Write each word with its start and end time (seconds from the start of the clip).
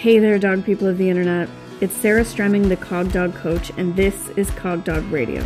Hey 0.00 0.18
there, 0.18 0.38
dog 0.38 0.64
people 0.64 0.86
of 0.86 0.96
the 0.96 1.10
internet. 1.10 1.46
It's 1.82 1.94
Sarah 1.94 2.22
Stremming, 2.22 2.70
the 2.70 2.76
Cog 2.78 3.12
Dog 3.12 3.34
Coach, 3.34 3.70
and 3.76 3.94
this 3.94 4.30
is 4.30 4.50
Cog 4.52 4.82
Dog 4.82 5.04
Radio. 5.12 5.44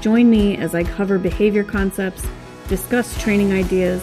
Join 0.00 0.30
me 0.30 0.56
as 0.56 0.74
I 0.74 0.82
cover 0.82 1.18
behavior 1.18 1.62
concepts, 1.62 2.26
discuss 2.68 3.20
training 3.20 3.52
ideas, 3.52 4.02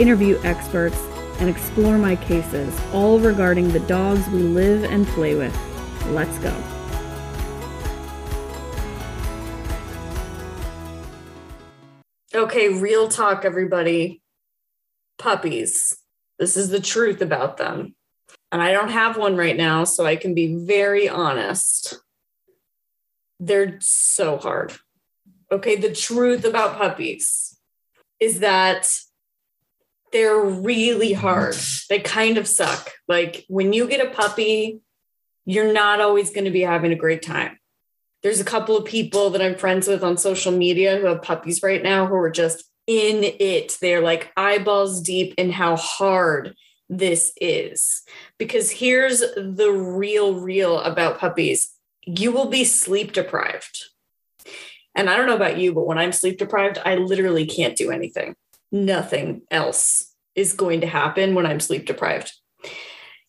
interview 0.00 0.40
experts, 0.42 0.98
and 1.38 1.48
explore 1.48 1.98
my 1.98 2.16
cases, 2.16 2.76
all 2.92 3.20
regarding 3.20 3.70
the 3.70 3.78
dogs 3.78 4.26
we 4.30 4.40
live 4.40 4.82
and 4.82 5.06
play 5.06 5.36
with. 5.36 5.56
Let's 6.06 6.36
go. 6.40 6.52
Okay, 12.34 12.70
real 12.70 13.06
talk, 13.06 13.44
everybody. 13.44 14.20
Puppies. 15.16 15.96
This 16.40 16.56
is 16.56 16.70
the 16.70 16.80
truth 16.80 17.22
about 17.22 17.56
them. 17.56 17.95
And 18.52 18.62
I 18.62 18.72
don't 18.72 18.90
have 18.90 19.16
one 19.16 19.36
right 19.36 19.56
now, 19.56 19.84
so 19.84 20.06
I 20.06 20.16
can 20.16 20.34
be 20.34 20.54
very 20.54 21.08
honest. 21.08 21.98
They're 23.40 23.78
so 23.80 24.38
hard. 24.38 24.72
Okay, 25.50 25.76
the 25.76 25.92
truth 25.92 26.44
about 26.44 26.78
puppies 26.78 27.58
is 28.18 28.40
that 28.40 28.90
they're 30.12 30.40
really 30.40 31.12
hard. 31.12 31.56
They 31.90 31.98
kind 31.98 32.38
of 32.38 32.48
suck. 32.48 32.90
Like 33.08 33.44
when 33.48 33.72
you 33.72 33.86
get 33.86 34.04
a 34.04 34.10
puppy, 34.10 34.80
you're 35.44 35.72
not 35.72 36.00
always 36.00 36.30
going 36.30 36.44
to 36.44 36.50
be 36.50 36.62
having 36.62 36.92
a 36.92 36.96
great 36.96 37.22
time. 37.22 37.58
There's 38.22 38.40
a 38.40 38.44
couple 38.44 38.76
of 38.76 38.84
people 38.84 39.30
that 39.30 39.42
I'm 39.42 39.56
friends 39.56 39.86
with 39.86 40.02
on 40.02 40.16
social 40.16 40.52
media 40.52 40.98
who 40.98 41.06
have 41.06 41.22
puppies 41.22 41.62
right 41.62 41.82
now 41.82 42.06
who 42.06 42.14
are 42.16 42.30
just 42.30 42.64
in 42.86 43.22
it. 43.22 43.76
They're 43.80 44.00
like 44.00 44.32
eyeballs 44.36 45.02
deep 45.02 45.34
in 45.36 45.50
how 45.50 45.76
hard 45.76 46.54
this 46.88 47.32
is. 47.40 48.02
Because 48.38 48.70
here's 48.70 49.20
the 49.20 49.70
real, 49.70 50.34
real 50.34 50.80
about 50.80 51.18
puppies 51.18 51.72
you 52.06 52.30
will 52.30 52.46
be 52.46 52.64
sleep 52.64 53.12
deprived. 53.12 53.86
And 54.94 55.10
I 55.10 55.16
don't 55.16 55.26
know 55.26 55.34
about 55.34 55.58
you, 55.58 55.74
but 55.74 55.86
when 55.86 55.98
I'm 55.98 56.12
sleep 56.12 56.38
deprived, 56.38 56.78
I 56.84 56.94
literally 56.94 57.46
can't 57.46 57.76
do 57.76 57.90
anything. 57.90 58.36
Nothing 58.70 59.42
else 59.50 60.14
is 60.36 60.52
going 60.52 60.82
to 60.82 60.86
happen 60.86 61.34
when 61.34 61.46
I'm 61.46 61.60
sleep 61.60 61.84
deprived. 61.84 62.32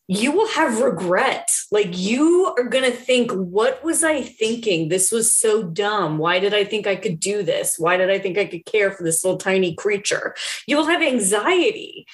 You 0.08 0.32
will 0.32 0.48
have 0.50 0.82
regret. 0.82 1.50
Like 1.72 1.98
you 1.98 2.54
are 2.58 2.64
going 2.64 2.86
to 2.86 2.95
think, 2.95 3.32
what 3.32 3.84
was 3.84 4.04
I 4.04 4.22
thinking? 4.22 4.88
This 4.88 5.12
was 5.12 5.34
so 5.34 5.64
dumb. 5.64 6.17
Why 6.17 6.39
did 6.39 6.54
I 6.54 6.64
think 6.64 6.88
I 6.88 6.95
could 6.95 7.20
do 7.20 7.44
this? 7.44 7.78
Why 7.78 7.98
did 7.98 8.10
I 8.10 8.20
think 8.20 8.38
I 8.38 8.45
could 8.45 8.66
care 8.66 8.92
for 8.92 9.04
this 9.04 9.26
little 9.26 9.39
tiny 9.39 9.76
creature? 9.76 10.36
You 10.67 10.78
will 10.78 10.86
have 10.86 11.02
anxiety 11.02 12.06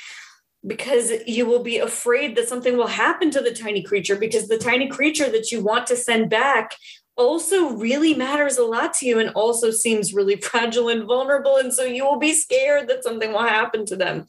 because 0.66 1.11
you 1.28 1.45
will 1.45 1.61
be 1.61 1.78
afraid 1.78 2.36
that 2.36 2.47
something 2.47 2.78
will 2.78 2.88
happen 2.88 3.30
to 3.31 3.42
the 3.42 3.53
tiny 3.53 3.83
creature 3.83 4.16
because 4.16 4.47
the 4.47 4.58
tiny 4.58 4.88
creature 4.88 5.30
that 5.30 5.52
you 5.52 5.61
want 5.61 5.88
to 5.88 5.95
send 5.95 6.30
back 6.30 6.75
also 7.16 7.72
really 7.72 8.14
matters 8.14 8.58
a 8.58 8.64
lot 8.64 8.94
to 8.95 9.06
you 9.06 9.19
and 9.19 9.30
also 9.31 9.72
seems 9.72 10.14
really 10.14 10.36
fragile 10.41 10.89
and 10.89 11.06
vulnerable. 11.06 11.58
And 11.58 11.73
so 11.73 11.84
you 11.84 12.06
will 12.06 12.19
be 12.19 12.34
scared 12.34 12.88
that 12.88 13.03
something 13.03 13.31
will 13.31 13.44
happen 13.44 13.86
to 13.88 13.95
them. 13.95 14.25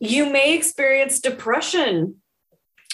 You 0.00 0.30
may 0.30 0.54
experience 0.54 1.20
depression. 1.20 2.16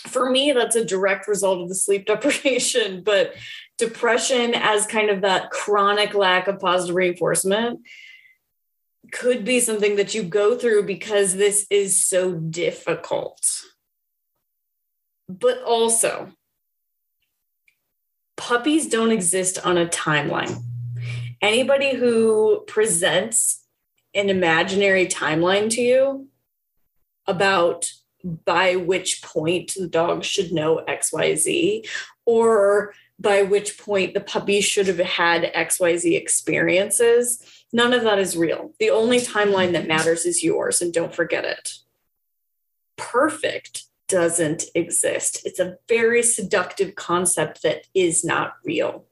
For 0.07 0.29
me, 0.29 0.53
that's 0.53 0.77
a 0.77 0.85
direct 0.85 1.29
result 1.29 1.61
of 1.61 1.69
the 1.69 1.75
sleep 1.75 2.07
deprivation, 2.07 3.03
but 3.03 3.35
depression 3.79 4.53
as 4.55 4.87
kind 4.87 5.11
of 5.11 5.23
that 5.23 5.51
chronic 5.51 6.15
lack 6.15 6.47
of 6.47 6.61
positive 6.61 6.95
reinforcement 6.95 7.81
could 9.13 9.45
be 9.45 9.61
something 9.61 9.97
that 9.97 10.15
you 10.15 10.23
go 10.23 10.57
through 10.57 10.85
because 10.85 11.37
this 11.37 11.67
is 11.71 12.05
so 12.05 12.33
difficult. 12.33 13.63
But 15.29 15.63
also, 15.63 16.33
puppies 18.37 18.89
don't 18.89 19.13
exist 19.13 19.65
on 19.65 19.79
a 19.79 19.87
timeline. 19.87 20.63
Anybody 21.41 21.95
who 21.95 22.65
presents 22.67 23.65
an 24.15 24.29
imaginary 24.29 25.07
timeline 25.07 25.71
to 25.71 25.81
you 25.81 26.29
about 27.27 27.93
by 28.45 28.77
which 28.77 29.23
point 29.23 29.75
the 29.77 29.89
dog 29.89 30.25
should 30.25 30.53
know 30.53 30.85
XYZ 30.89 31.87
or 32.25 32.95
by 33.19 33.43
which 33.43 33.79
point 33.79 34.15
the 34.15 34.21
puppy 34.21 34.61
should 34.61 34.87
have 34.87 34.99
had 34.99 35.53
XYZ 35.55 36.17
experiences. 36.17 37.62
None 37.73 37.93
of 37.95 38.03
that 38.03 38.19
is 38.19 38.37
real. 38.37 38.73
The 38.79 38.91
only 38.91 39.19
timeline 39.19 39.73
that 39.73 39.89
matters 39.89 40.27
is 40.27 40.45
yours, 40.45 40.83
and 40.83 40.93
don't 40.93 41.15
forget 41.15 41.45
it. 41.45 41.75
Perfect 42.97 43.85
doesn't 44.09 44.65
exist. 44.75 45.41
It's 45.47 45.59
a 45.59 45.79
very 45.89 46.23
seductive 46.23 46.95
concept 46.95 47.63
that 47.63 47.87
is 47.95 48.25
not 48.25 48.55
real. 48.63 49.07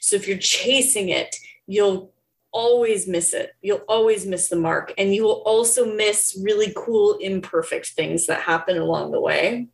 So 0.00 0.14
if 0.14 0.28
you're 0.28 0.38
chasing 0.38 1.08
it, 1.08 1.34
you'll 1.66 2.12
always 2.52 3.08
miss 3.08 3.34
it. 3.34 3.56
You'll 3.62 3.82
always 3.88 4.24
miss 4.24 4.48
the 4.48 4.56
mark. 4.56 4.94
And 4.96 5.12
you 5.12 5.24
will 5.24 5.42
also 5.44 5.92
miss 5.92 6.38
really 6.40 6.72
cool, 6.76 7.14
imperfect 7.14 7.88
things 7.88 8.26
that 8.26 8.42
happen 8.42 8.78
along 8.78 9.10
the 9.10 9.20
way. 9.20 9.66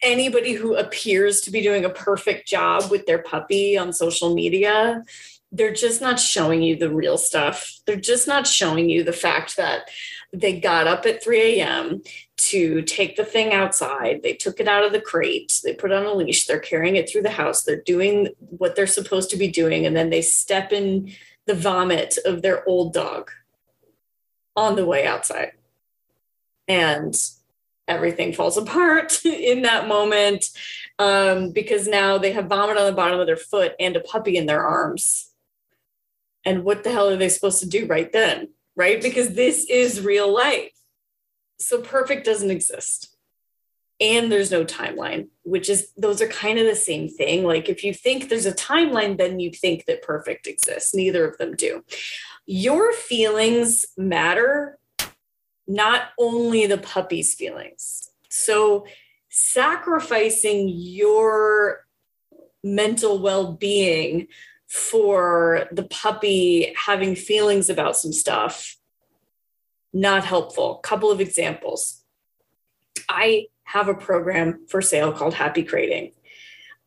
Anybody 0.00 0.52
who 0.52 0.76
appears 0.76 1.40
to 1.42 1.50
be 1.50 1.60
doing 1.60 1.84
a 1.84 1.90
perfect 1.90 2.46
job 2.46 2.88
with 2.90 3.04
their 3.06 3.18
puppy 3.18 3.76
on 3.76 3.92
social 3.92 4.32
media, 4.32 5.02
they're 5.56 5.72
just 5.72 6.00
not 6.00 6.20
showing 6.20 6.62
you 6.62 6.76
the 6.76 6.90
real 6.90 7.16
stuff. 7.16 7.80
They're 7.86 7.96
just 7.96 8.28
not 8.28 8.46
showing 8.46 8.90
you 8.90 9.02
the 9.02 9.12
fact 9.12 9.56
that 9.56 9.88
they 10.32 10.60
got 10.60 10.86
up 10.86 11.06
at 11.06 11.22
3 11.22 11.60
a.m. 11.60 12.02
to 12.36 12.82
take 12.82 13.16
the 13.16 13.24
thing 13.24 13.52
outside. 13.52 14.22
They 14.22 14.34
took 14.34 14.60
it 14.60 14.68
out 14.68 14.84
of 14.84 14.92
the 14.92 15.00
crate. 15.00 15.60
They 15.64 15.72
put 15.72 15.92
on 15.92 16.04
a 16.04 16.12
leash. 16.12 16.46
They're 16.46 16.58
carrying 16.58 16.96
it 16.96 17.08
through 17.08 17.22
the 17.22 17.30
house. 17.30 17.62
They're 17.62 17.80
doing 17.80 18.28
what 18.38 18.76
they're 18.76 18.86
supposed 18.86 19.30
to 19.30 19.36
be 19.36 19.48
doing. 19.48 19.86
And 19.86 19.96
then 19.96 20.10
they 20.10 20.22
step 20.22 20.72
in 20.72 21.12
the 21.46 21.54
vomit 21.54 22.18
of 22.24 22.42
their 22.42 22.68
old 22.68 22.92
dog 22.92 23.30
on 24.56 24.76
the 24.76 24.84
way 24.84 25.06
outside. 25.06 25.52
And 26.68 27.16
everything 27.88 28.32
falls 28.32 28.58
apart 28.58 29.20
in 29.24 29.62
that 29.62 29.88
moment 29.88 30.50
um, 30.98 31.52
because 31.52 31.86
now 31.86 32.18
they 32.18 32.32
have 32.32 32.46
vomit 32.46 32.76
on 32.76 32.86
the 32.86 32.92
bottom 32.92 33.20
of 33.20 33.26
their 33.26 33.36
foot 33.36 33.74
and 33.78 33.96
a 33.96 34.00
puppy 34.00 34.36
in 34.36 34.46
their 34.46 34.62
arms. 34.62 35.25
And 36.46 36.64
what 36.64 36.82
the 36.82 36.92
hell 36.92 37.10
are 37.10 37.16
they 37.16 37.28
supposed 37.28 37.60
to 37.60 37.68
do 37.68 37.84
right 37.86 38.10
then? 38.10 38.48
right? 38.76 39.02
Because 39.02 39.34
this 39.34 39.66
is 39.68 40.02
real 40.02 40.32
life. 40.32 40.72
So 41.58 41.80
perfect 41.80 42.26
doesn't 42.26 42.50
exist. 42.50 43.16
And 43.98 44.30
there's 44.30 44.50
no 44.50 44.62
timeline, 44.62 45.28
which 45.42 45.70
is, 45.70 45.90
those 45.96 46.20
are 46.20 46.28
kind 46.28 46.58
of 46.58 46.66
the 46.66 46.76
same 46.76 47.08
thing. 47.08 47.44
Like 47.44 47.70
if 47.70 47.82
you 47.82 47.94
think 47.94 48.28
there's 48.28 48.44
a 48.44 48.52
timeline, 48.52 49.16
then 49.16 49.40
you 49.40 49.50
think 49.50 49.86
that 49.86 50.02
perfect 50.02 50.46
exists. 50.46 50.94
Neither 50.94 51.26
of 51.26 51.38
them 51.38 51.56
do. 51.56 51.82
Your 52.44 52.92
feelings 52.92 53.86
matter, 53.96 54.78
not 55.66 56.10
only 56.18 56.66
the 56.66 56.76
puppy's 56.76 57.34
feelings. 57.34 58.10
So 58.28 58.86
sacrificing 59.30 60.68
your 60.68 61.86
mental 62.62 63.18
well 63.18 63.52
being 63.52 64.28
for 64.76 65.68
the 65.72 65.84
puppy 65.84 66.74
having 66.76 67.16
feelings 67.16 67.70
about 67.70 67.96
some 67.96 68.12
stuff 68.12 68.76
not 69.96 70.24
helpful. 70.24 70.74
Couple 70.76 71.10
of 71.10 71.20
examples. 71.20 72.04
I 73.08 73.46
have 73.64 73.88
a 73.88 73.94
program 73.94 74.66
for 74.68 74.82
sale 74.82 75.10
called 75.12 75.34
happy 75.34 75.62
crating. 75.62 76.12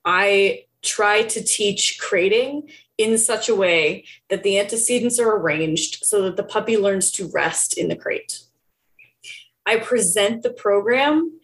I 0.05 0.65
try 0.83 1.23
to 1.23 1.43
teach 1.43 1.97
crating 1.99 2.69
in 2.97 3.17
such 3.17 3.49
a 3.49 3.55
way 3.55 4.05
that 4.29 4.43
the 4.43 4.59
antecedents 4.59 5.19
are 5.19 5.35
arranged 5.35 6.05
so 6.05 6.21
that 6.23 6.37
the 6.37 6.43
puppy 6.43 6.77
learns 6.77 7.11
to 7.13 7.31
rest 7.33 7.77
in 7.77 7.87
the 7.87 7.95
crate. 7.95 8.41
I 9.65 9.77
present 9.77 10.43
the 10.43 10.51
program 10.51 11.39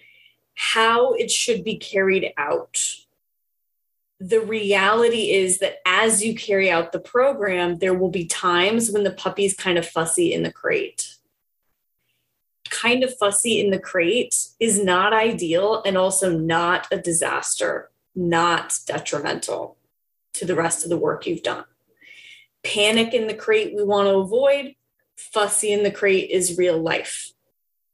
how 0.53 1.13
it 1.13 1.31
should 1.31 1.63
be 1.63 1.77
carried 1.77 2.31
out 2.37 2.79
the 4.19 4.39
reality 4.39 5.31
is 5.31 5.59
that 5.59 5.77
as 5.85 6.23
you 6.23 6.35
carry 6.35 6.71
out 6.71 6.91
the 6.91 6.99
program, 6.99 7.77
there 7.79 7.93
will 7.93 8.09
be 8.09 8.25
times 8.25 8.89
when 8.89 9.03
the 9.03 9.11
puppy's 9.11 9.55
kind 9.55 9.77
of 9.77 9.87
fussy 9.87 10.33
in 10.33 10.43
the 10.43 10.51
crate. 10.51 11.15
Kind 12.69 13.03
of 13.03 13.17
fussy 13.17 13.59
in 13.59 13.71
the 13.71 13.79
crate 13.79 14.35
is 14.59 14.81
not 14.83 15.13
ideal 15.13 15.83
and 15.85 15.97
also 15.97 16.37
not 16.37 16.87
a 16.91 16.97
disaster, 16.97 17.91
not 18.15 18.77
detrimental 18.87 19.77
to 20.33 20.45
the 20.45 20.55
rest 20.55 20.83
of 20.83 20.89
the 20.89 20.97
work 20.97 21.27
you've 21.27 21.43
done. 21.43 21.65
Panic 22.63 23.13
in 23.13 23.27
the 23.27 23.33
crate 23.33 23.75
we 23.75 23.83
want 23.83 24.07
to 24.07 24.15
avoid, 24.15 24.75
fussy 25.15 25.71
in 25.71 25.83
the 25.83 25.91
crate 25.91 26.29
is 26.29 26.57
real 26.57 26.81
life. 26.81 27.31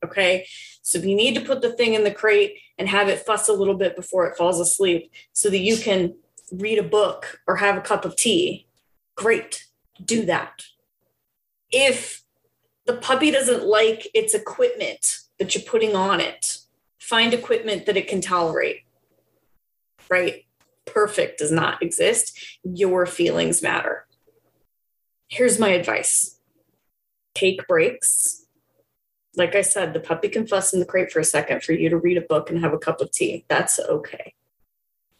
Okay. 0.03 0.45
So 0.81 0.97
if 0.97 1.05
you 1.05 1.15
need 1.15 1.35
to 1.35 1.41
put 1.41 1.61
the 1.61 1.73
thing 1.73 1.93
in 1.93 2.03
the 2.03 2.13
crate 2.13 2.57
and 2.81 2.89
have 2.89 3.09
it 3.09 3.19
fuss 3.19 3.47
a 3.47 3.53
little 3.53 3.75
bit 3.75 3.95
before 3.95 4.25
it 4.25 4.35
falls 4.35 4.59
asleep 4.59 5.11
so 5.33 5.51
that 5.51 5.59
you 5.59 5.77
can 5.77 6.15
read 6.51 6.79
a 6.79 6.83
book 6.83 7.39
or 7.45 7.57
have 7.57 7.77
a 7.77 7.81
cup 7.81 8.05
of 8.05 8.15
tea, 8.15 8.65
great, 9.13 9.67
do 10.03 10.25
that. 10.25 10.63
If 11.69 12.23
the 12.87 12.95
puppy 12.97 13.29
doesn't 13.29 13.63
like 13.63 14.07
its 14.15 14.33
equipment 14.33 15.19
that 15.37 15.53
you're 15.53 15.63
putting 15.63 15.95
on 15.95 16.19
it, 16.19 16.57
find 16.97 17.35
equipment 17.35 17.85
that 17.85 17.97
it 17.97 18.07
can 18.07 18.19
tolerate. 18.19 18.77
right? 20.09 20.45
Perfect 20.87 21.37
does 21.37 21.51
not 21.51 21.83
exist. 21.83 22.59
Your 22.63 23.05
feelings 23.05 23.61
matter. 23.61 24.07
Here's 25.27 25.59
my 25.59 25.69
advice 25.69 26.39
take 27.35 27.67
breaks. 27.67 28.40
Like 29.35 29.55
I 29.55 29.61
said, 29.61 29.93
the 29.93 29.99
puppy 29.99 30.27
can 30.27 30.45
fuss 30.45 30.73
in 30.73 30.79
the 30.79 30.85
crate 30.85 31.11
for 31.11 31.19
a 31.19 31.23
second 31.23 31.63
for 31.63 31.71
you 31.71 31.89
to 31.89 31.97
read 31.97 32.17
a 32.17 32.21
book 32.21 32.49
and 32.49 32.59
have 32.59 32.73
a 32.73 32.77
cup 32.77 32.99
of 32.99 33.11
tea. 33.11 33.45
That's 33.47 33.79
okay. 33.79 34.33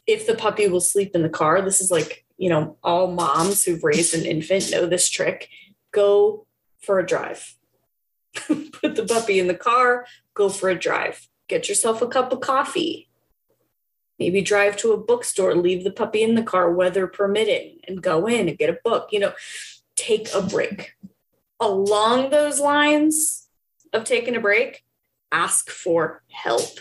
If 0.06 0.26
the 0.26 0.34
puppy 0.34 0.68
will 0.68 0.80
sleep 0.80 1.14
in 1.14 1.22
the 1.22 1.28
car, 1.28 1.62
this 1.62 1.80
is 1.80 1.90
like, 1.90 2.24
you 2.36 2.50
know, 2.50 2.76
all 2.82 3.10
moms 3.10 3.64
who've 3.64 3.84
raised 3.84 4.14
an 4.14 4.26
infant 4.26 4.70
know 4.70 4.86
this 4.86 5.08
trick. 5.08 5.48
Go 5.92 6.46
for 6.80 6.98
a 6.98 7.06
drive. 7.06 7.56
Put 8.34 8.96
the 8.96 9.06
puppy 9.08 9.38
in 9.38 9.46
the 9.46 9.54
car, 9.54 10.06
go 10.34 10.48
for 10.48 10.68
a 10.68 10.78
drive. 10.78 11.28
Get 11.48 11.68
yourself 11.68 12.02
a 12.02 12.08
cup 12.08 12.32
of 12.32 12.40
coffee. 12.40 13.08
Maybe 14.18 14.42
drive 14.42 14.76
to 14.78 14.92
a 14.92 14.98
bookstore, 14.98 15.54
leave 15.54 15.84
the 15.84 15.90
puppy 15.90 16.22
in 16.22 16.34
the 16.34 16.42
car, 16.42 16.70
weather 16.70 17.06
permitting, 17.06 17.80
and 17.86 18.02
go 18.02 18.26
in 18.26 18.48
and 18.48 18.58
get 18.58 18.70
a 18.70 18.78
book. 18.84 19.08
You 19.10 19.20
know, 19.20 19.32
take 19.96 20.32
a 20.34 20.42
break. 20.42 20.94
Along 21.60 22.30
those 22.30 22.58
lines 22.58 23.41
of 23.92 24.04
taking 24.04 24.36
a 24.36 24.40
break, 24.40 24.84
ask 25.30 25.70
for 25.70 26.22
help. 26.28 26.78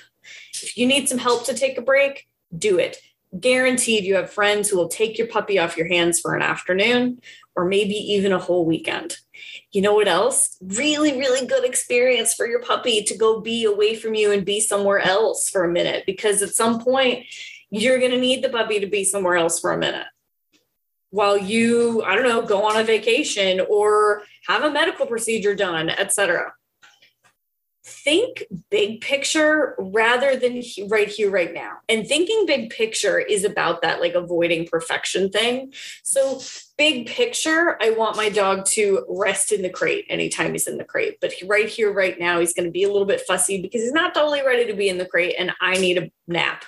If 0.53 0.77
you 0.77 0.85
need 0.85 1.09
some 1.09 1.17
help 1.17 1.45
to 1.45 1.53
take 1.53 1.77
a 1.77 1.81
break, 1.81 2.27
do 2.55 2.77
it. 2.77 2.97
Guaranteed 3.37 4.03
you 4.03 4.15
have 4.15 4.31
friends 4.31 4.69
who 4.69 4.77
will 4.77 4.89
take 4.89 5.17
your 5.17 5.27
puppy 5.27 5.57
off 5.57 5.77
your 5.77 5.87
hands 5.87 6.19
for 6.19 6.35
an 6.35 6.41
afternoon 6.41 7.21
or 7.55 7.65
maybe 7.65 7.95
even 7.95 8.31
a 8.31 8.39
whole 8.39 8.65
weekend. 8.65 9.17
You 9.71 9.81
know 9.81 9.93
what 9.93 10.07
else? 10.07 10.57
Really, 10.61 11.17
really 11.17 11.47
good 11.47 11.63
experience 11.63 12.33
for 12.33 12.45
your 12.45 12.61
puppy 12.61 13.03
to 13.03 13.17
go 13.17 13.39
be 13.39 13.63
away 13.63 13.95
from 13.95 14.15
you 14.15 14.31
and 14.31 14.45
be 14.45 14.59
somewhere 14.59 14.99
else 14.99 15.49
for 15.49 15.63
a 15.63 15.71
minute 15.71 16.03
because 16.05 16.41
at 16.41 16.55
some 16.55 16.83
point 16.83 17.25
you're 17.69 17.99
going 17.99 18.11
to 18.11 18.19
need 18.19 18.43
the 18.43 18.49
puppy 18.49 18.79
to 18.81 18.87
be 18.87 19.03
somewhere 19.03 19.37
else 19.37 19.59
for 19.59 19.71
a 19.71 19.77
minute 19.77 20.05
while 21.09 21.37
you 21.37 22.01
i 22.03 22.15
don't 22.15 22.27
know 22.27 22.41
go 22.41 22.63
on 22.63 22.77
a 22.77 22.83
vacation 22.83 23.61
or 23.69 24.23
have 24.47 24.63
a 24.63 24.71
medical 24.71 25.05
procedure 25.05 25.55
done 25.55 25.89
etc 25.89 26.53
think 27.83 28.43
big 28.69 29.01
picture 29.01 29.75
rather 29.79 30.35
than 30.35 30.61
right 30.87 31.07
here 31.07 31.31
right 31.31 31.53
now. 31.53 31.77
And 31.89 32.07
thinking 32.07 32.45
big 32.45 32.69
picture 32.69 33.19
is 33.19 33.43
about 33.43 33.81
that 33.81 33.99
like 33.99 34.13
avoiding 34.13 34.67
perfection 34.67 35.29
thing. 35.29 35.73
So 36.03 36.41
big 36.77 37.05
picture 37.05 37.77
i 37.79 37.91
want 37.91 38.17
my 38.17 38.27
dog 38.27 38.65
to 38.65 39.05
rest 39.07 39.51
in 39.51 39.61
the 39.61 39.69
crate 39.69 40.03
anytime 40.09 40.51
he's 40.51 40.67
in 40.67 40.77
the 40.77 40.83
crate. 40.83 41.17
But 41.21 41.33
right 41.45 41.67
here 41.67 41.91
right 41.91 42.19
now 42.19 42.39
he's 42.39 42.53
going 42.53 42.65
to 42.65 42.71
be 42.71 42.83
a 42.83 42.91
little 42.91 43.05
bit 43.05 43.21
fussy 43.21 43.61
because 43.61 43.81
he's 43.81 43.91
not 43.91 44.13
totally 44.13 44.45
ready 44.45 44.65
to 44.67 44.73
be 44.73 44.89
in 44.89 44.97
the 44.97 45.05
crate 45.05 45.35
and 45.37 45.51
i 45.59 45.73
need 45.73 45.97
a 45.97 46.11
nap. 46.27 46.65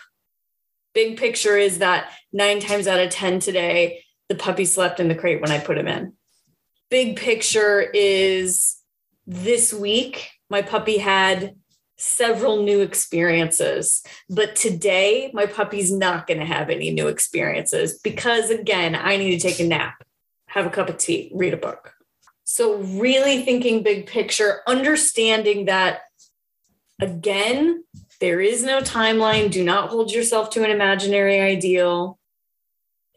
Big 0.93 1.17
picture 1.17 1.57
is 1.57 1.79
that 1.79 2.11
nine 2.31 2.59
times 2.59 2.87
out 2.87 2.99
of 2.99 3.09
ten 3.09 3.39
today 3.39 4.03
the 4.29 4.35
puppy 4.35 4.65
slept 4.65 4.99
in 4.99 5.07
the 5.07 5.15
crate 5.15 5.41
when 5.41 5.51
I 5.51 5.59
put 5.59 5.77
him 5.77 5.87
in. 5.87 6.13
Big 6.89 7.17
picture 7.17 7.81
is 7.81 8.77
this 9.25 9.73
week, 9.73 10.29
my 10.49 10.61
puppy 10.61 10.97
had 10.97 11.55
several 11.97 12.63
new 12.63 12.81
experiences. 12.81 14.03
But 14.29 14.55
today, 14.55 15.31
my 15.33 15.45
puppy's 15.45 15.91
not 15.91 16.27
going 16.27 16.39
to 16.39 16.45
have 16.45 16.69
any 16.69 16.91
new 16.91 17.07
experiences 17.07 17.99
because, 17.99 18.49
again, 18.49 18.95
I 18.95 19.17
need 19.17 19.39
to 19.39 19.47
take 19.47 19.59
a 19.59 19.67
nap, 19.67 20.03
have 20.47 20.65
a 20.65 20.69
cup 20.69 20.89
of 20.89 20.97
tea, 20.97 21.31
read 21.33 21.53
a 21.53 21.57
book. 21.57 21.93
So, 22.43 22.77
really 22.77 23.43
thinking 23.43 23.83
big 23.83 24.07
picture, 24.07 24.61
understanding 24.67 25.65
that, 25.65 26.01
again, 27.01 27.83
there 28.19 28.41
is 28.41 28.63
no 28.63 28.81
timeline. 28.81 29.51
Do 29.51 29.63
not 29.63 29.89
hold 29.89 30.11
yourself 30.11 30.49
to 30.51 30.63
an 30.63 30.71
imaginary 30.71 31.39
ideal 31.39 32.19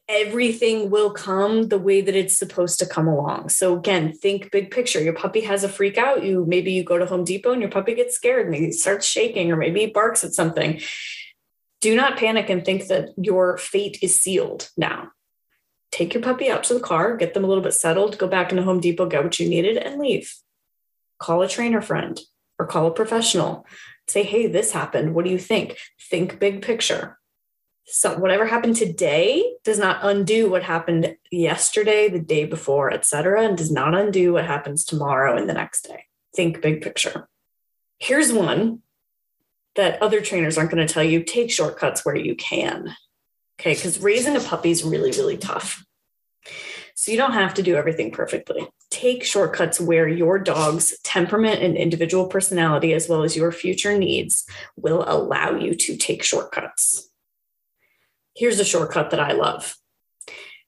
everything 0.08 0.88
will 0.88 1.11
come 1.11 1.69
the 1.69 1.79
way 1.79 2.00
that 2.00 2.14
it's 2.14 2.38
supposed 2.38 2.79
to 2.79 2.87
come 2.87 3.08
along. 3.08 3.49
So 3.49 3.76
again, 3.76 4.12
think 4.12 4.50
big 4.53 4.70
picture. 4.70 5.03
Your 5.03 5.12
puppy 5.12 5.41
has 5.43 5.64
a 5.64 5.69
freak 5.69 5.99
out. 5.99 6.25
You 6.25 6.44
maybe 6.47 6.73
you 6.73 6.85
go 6.85 6.99
to 6.99 7.06
Home 7.06 7.25
Depot 7.25 7.53
and 7.53 7.61
your 7.61 7.70
puppy 7.70 7.94
gets 7.94 8.14
scared 8.14 8.55
he 8.55 8.70
starts 8.73 9.06
shaking 9.06 9.50
or 9.50 9.56
maybe 9.56 9.87
barks 9.87 10.23
at 10.23 10.32
something. 10.32 10.81
Do 11.81 11.94
not 11.97 12.19
panic 12.19 12.49
and 12.49 12.64
think 12.64 12.87
that 12.87 13.11
your 13.17 13.58
fate 13.58 13.99
is 14.00 14.20
sealed 14.20 14.70
now. 14.76 15.11
Take 15.91 16.14
your 16.14 16.23
puppy 16.23 16.50
out 16.50 16.64
to 16.64 16.75
the 16.75 16.81
car, 16.81 17.17
get 17.17 17.35
them 17.35 17.44
a 17.44 17.47
little 17.47 17.62
bit 17.62 17.75
settled, 17.75 18.19
go 18.19 18.29
back 18.29 18.50
into 18.50 18.62
Home 18.62 18.81
Depot, 18.81 19.06
get 19.06 19.25
what 19.25 19.38
you 19.38 19.49
needed, 19.49 19.76
and 19.76 20.00
leave. 20.00 20.35
Call 21.19 21.43
a 21.43 21.49
trainer 21.49 21.81
friend 21.81 22.20
or 22.59 22.67
call 22.67 22.87
a 22.87 22.91
professional. 22.91 23.67
Say, 24.09 24.23
hey, 24.23 24.47
this 24.47 24.73
happened. 24.73 25.14
What 25.14 25.25
do 25.25 25.31
you 25.31 25.38
think? 25.38 25.79
Think 26.11 26.38
big 26.38 26.62
picture 26.62 27.19
so 27.88 28.19
whatever 28.19 28.47
happened 28.47 28.75
today 28.75 29.55
does 29.62 29.79
not 29.79 30.00
undo 30.03 30.50
what 30.50 30.65
happened 30.65 31.17
yesterday 31.31 32.09
the 32.09 32.19
day 32.19 32.44
before 32.44 32.93
etc 32.93 33.44
and 33.44 33.56
does 33.56 33.71
not 33.71 33.94
undo 33.94 34.33
what 34.33 34.44
happens 34.44 34.85
tomorrow 34.85 35.37
and 35.37 35.49
the 35.49 35.55
next 35.55 35.87
day. 35.87 36.05
Think 36.35 36.61
big 36.61 36.83
picture. 36.83 37.29
Here's 37.99 38.33
one 38.33 38.83
that 39.77 40.03
other 40.03 40.21
trainers 40.21 40.59
aren't 40.59 40.71
going 40.71 40.85
to 40.87 40.93
tell 40.93 41.05
you 41.05 41.23
take 41.23 41.50
shortcuts 41.50 42.05
where 42.05 42.17
you 42.17 42.35
can 42.35 42.94
okay? 43.61 43.75
Because 43.75 44.00
raising 44.00 44.37
a 44.37 44.41
puppy 44.41 44.73
is 44.73 44.83
really 44.83 45.12
really 45.12 45.37
tough. 45.37 45.85
So 46.97 47.12
you 47.12 47.19
don't 47.19 47.33
have 47.33 47.55
to 47.55 47.62
do 47.62 47.77
everything 47.77 48.11
perfectly. 48.11 48.67
Take 48.91 49.23
shortcuts 49.23 49.81
where 49.81 50.09
your 50.09 50.38
dog's 50.38 50.99
temperament 51.05 51.62
and 51.62 51.77
individual 51.77 52.27
personality 52.27 52.94
as 52.94 53.09
well 53.09 53.23
as 53.23 53.37
your 53.37 53.53
future 53.53 53.97
needs 53.97 54.44
will 54.77 55.05
allow 55.06 55.56
you 55.56 55.75
to 55.75 55.97
take 55.97 56.23
shortcuts 56.25 57.11
here's 58.37 58.61
a 58.61 58.65
shortcut 58.65 59.11
that 59.11 59.21
I 59.21 59.33
love. 59.33 59.77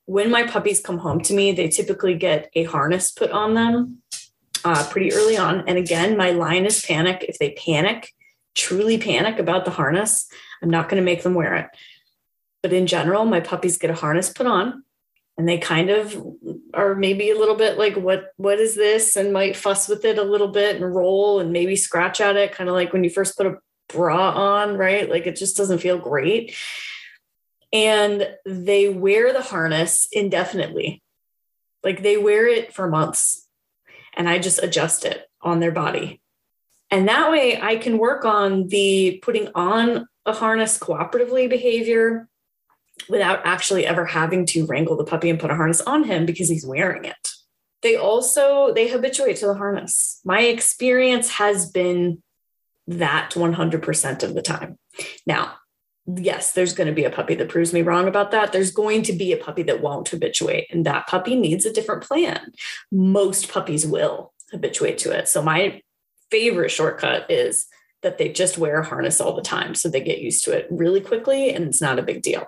When 0.07 0.31
my 0.31 0.47
puppies 0.47 0.81
come 0.81 0.99
home 0.99 1.21
to 1.23 1.35
me, 1.35 1.53
they 1.53 1.69
typically 1.69 2.15
get 2.15 2.51
a 2.55 2.65
harness 2.65 3.13
put 3.13 3.31
on 3.31 3.55
them 3.55 3.99
uh, 4.65 4.87
pretty 4.91 5.13
early 5.13 5.37
on. 5.37 5.69
And 5.69 5.77
again, 5.77 6.17
my 6.17 6.31
line 6.31 6.65
is 6.65 6.85
panic. 6.85 7.25
If 7.29 7.39
they 7.39 7.51
panic, 7.51 8.13
truly 8.55 8.99
panic 8.99 9.39
about 9.39 9.65
the 9.65 9.71
harness, 9.71 10.29
I'm 10.63 10.71
not 10.71 10.89
going 10.89 11.01
to 11.01 11.05
make 11.05 11.23
them 11.23 11.35
wear 11.35 11.55
it. 11.57 11.67
But 12.63 12.73
in 12.73 12.87
general, 12.87 13.25
my 13.25 13.41
puppies 13.41 13.79
get 13.79 13.91
a 13.91 13.95
harness 13.95 14.31
put 14.31 14.47
on 14.47 14.83
and 15.39 15.49
they 15.49 15.57
kind 15.57 15.89
of 15.89 16.21
are 16.75 16.97
maybe 16.97 17.31
a 17.31 17.39
little 17.39 17.55
bit 17.55 17.79
like 17.79 17.97
what 17.97 18.33
what 18.37 18.59
is 18.59 18.75
this 18.75 19.17
and 19.17 19.33
might 19.33 19.57
fuss 19.57 19.89
with 19.89 20.05
it 20.05 20.19
a 20.19 20.23
little 20.23 20.49
bit 20.49 20.77
and 20.77 20.95
roll 20.95 21.39
and 21.39 21.53
maybe 21.53 21.77
scratch 21.77 22.21
at 22.21 22.37
it 22.37 22.53
kind 22.53 22.69
of 22.69 22.75
like 22.75 22.93
when 22.93 23.05
you 23.05 23.11
first 23.11 23.37
put 23.37 23.47
a 23.47 23.57
bra 23.89 24.33
on 24.33 24.77
right 24.77 25.09
like 25.09 25.27
it 25.27 25.37
just 25.37 25.57
doesn't 25.57 25.79
feel 25.79 25.97
great 25.97 26.55
and 27.73 28.29
they 28.47 28.89
wear 28.89 29.33
the 29.33 29.43
harness 29.43 30.09
indefinitely. 30.13 31.03
Like 31.85 32.03
they 32.03 32.17
wear 32.17 32.49
it 32.49 32.73
for 32.73 32.89
months 32.89 33.47
and 34.15 34.29
I 34.29 34.39
just 34.39 34.63
adjust 34.63 35.05
it 35.05 35.29
on 35.41 35.61
their 35.61 35.73
body. 35.73 36.21
And 36.91 37.09
that 37.09 37.31
way 37.31 37.61
I 37.61 37.77
can 37.77 37.99
work 37.99 38.25
on 38.25 38.69
the 38.69 39.21
putting 39.23 39.49
on 39.55 40.07
a 40.27 40.33
harness 40.33 40.79
cooperatively 40.79 41.49
behavior 41.49 42.29
without 43.09 43.41
actually 43.45 43.87
ever 43.87 44.05
having 44.05 44.45
to 44.47 44.67
wrangle 44.67 44.97
the 44.97 45.05
puppy 45.05 45.31
and 45.31 45.39
put 45.39 45.51
a 45.51 45.55
harness 45.55 45.81
on 45.83 46.05
him 46.05 46.27
because 46.27 46.49
he's 46.49 46.67
wearing 46.67 47.05
it. 47.05 47.33
They 47.83 47.97
also 47.97 48.73
they 48.75 48.89
habituate 48.89 49.37
to 49.37 49.47
the 49.47 49.55
harness. 49.55 50.21
My 50.25 50.41
experience 50.41 51.31
has 51.31 51.71
been 51.71 52.23
that 52.89 53.33
100% 53.35 54.23
of 54.23 54.35
the 54.35 54.43
time. 54.43 54.79
Now, 55.27 55.58
yes, 56.17 56.53
there's 56.53 56.75
going 56.75 56.87
to 56.87 56.95
be 56.95 57.05
a 57.05 57.11
puppy 57.11 57.35
that 57.35 57.49
proves 57.49 57.73
me 57.73 57.83
wrong 57.83 58.09
about 58.09 58.31
that. 58.31 58.53
There's 58.53 58.71
going 58.71 59.03
to 59.03 59.13
be 59.13 59.33
a 59.33 59.37
puppy 59.37 59.63
that 59.65 59.83
won't 59.83 60.09
habituate, 60.09 60.69
and 60.71 60.87
that 60.87 61.07
puppy 61.07 61.37
needs 61.37 61.67
a 61.67 61.73
different 61.73 62.03
plan. 62.03 62.53
Most 62.91 63.51
puppies 63.51 63.87
will 63.87 64.33
habituate 64.51 64.99
to 64.99 65.17
it. 65.17 65.29
So, 65.29 65.43
my 65.43 65.83
favorite 66.31 66.71
shortcut 66.71 67.31
is 67.31 67.67
that 68.03 68.19
they 68.19 68.29
just 68.29 68.59
wear 68.59 68.81
a 68.81 68.85
harness 68.85 69.21
all 69.21 69.35
the 69.35 69.43
time. 69.43 69.75
So 69.75 69.89
they 69.89 70.01
get 70.01 70.21
used 70.21 70.45
to 70.45 70.53
it 70.53 70.67
really 70.71 71.01
quickly, 71.01 71.51
and 71.51 71.65
it's 71.67 71.81
not 71.81 71.99
a 71.99 72.03
big 72.03 72.23
deal. 72.23 72.47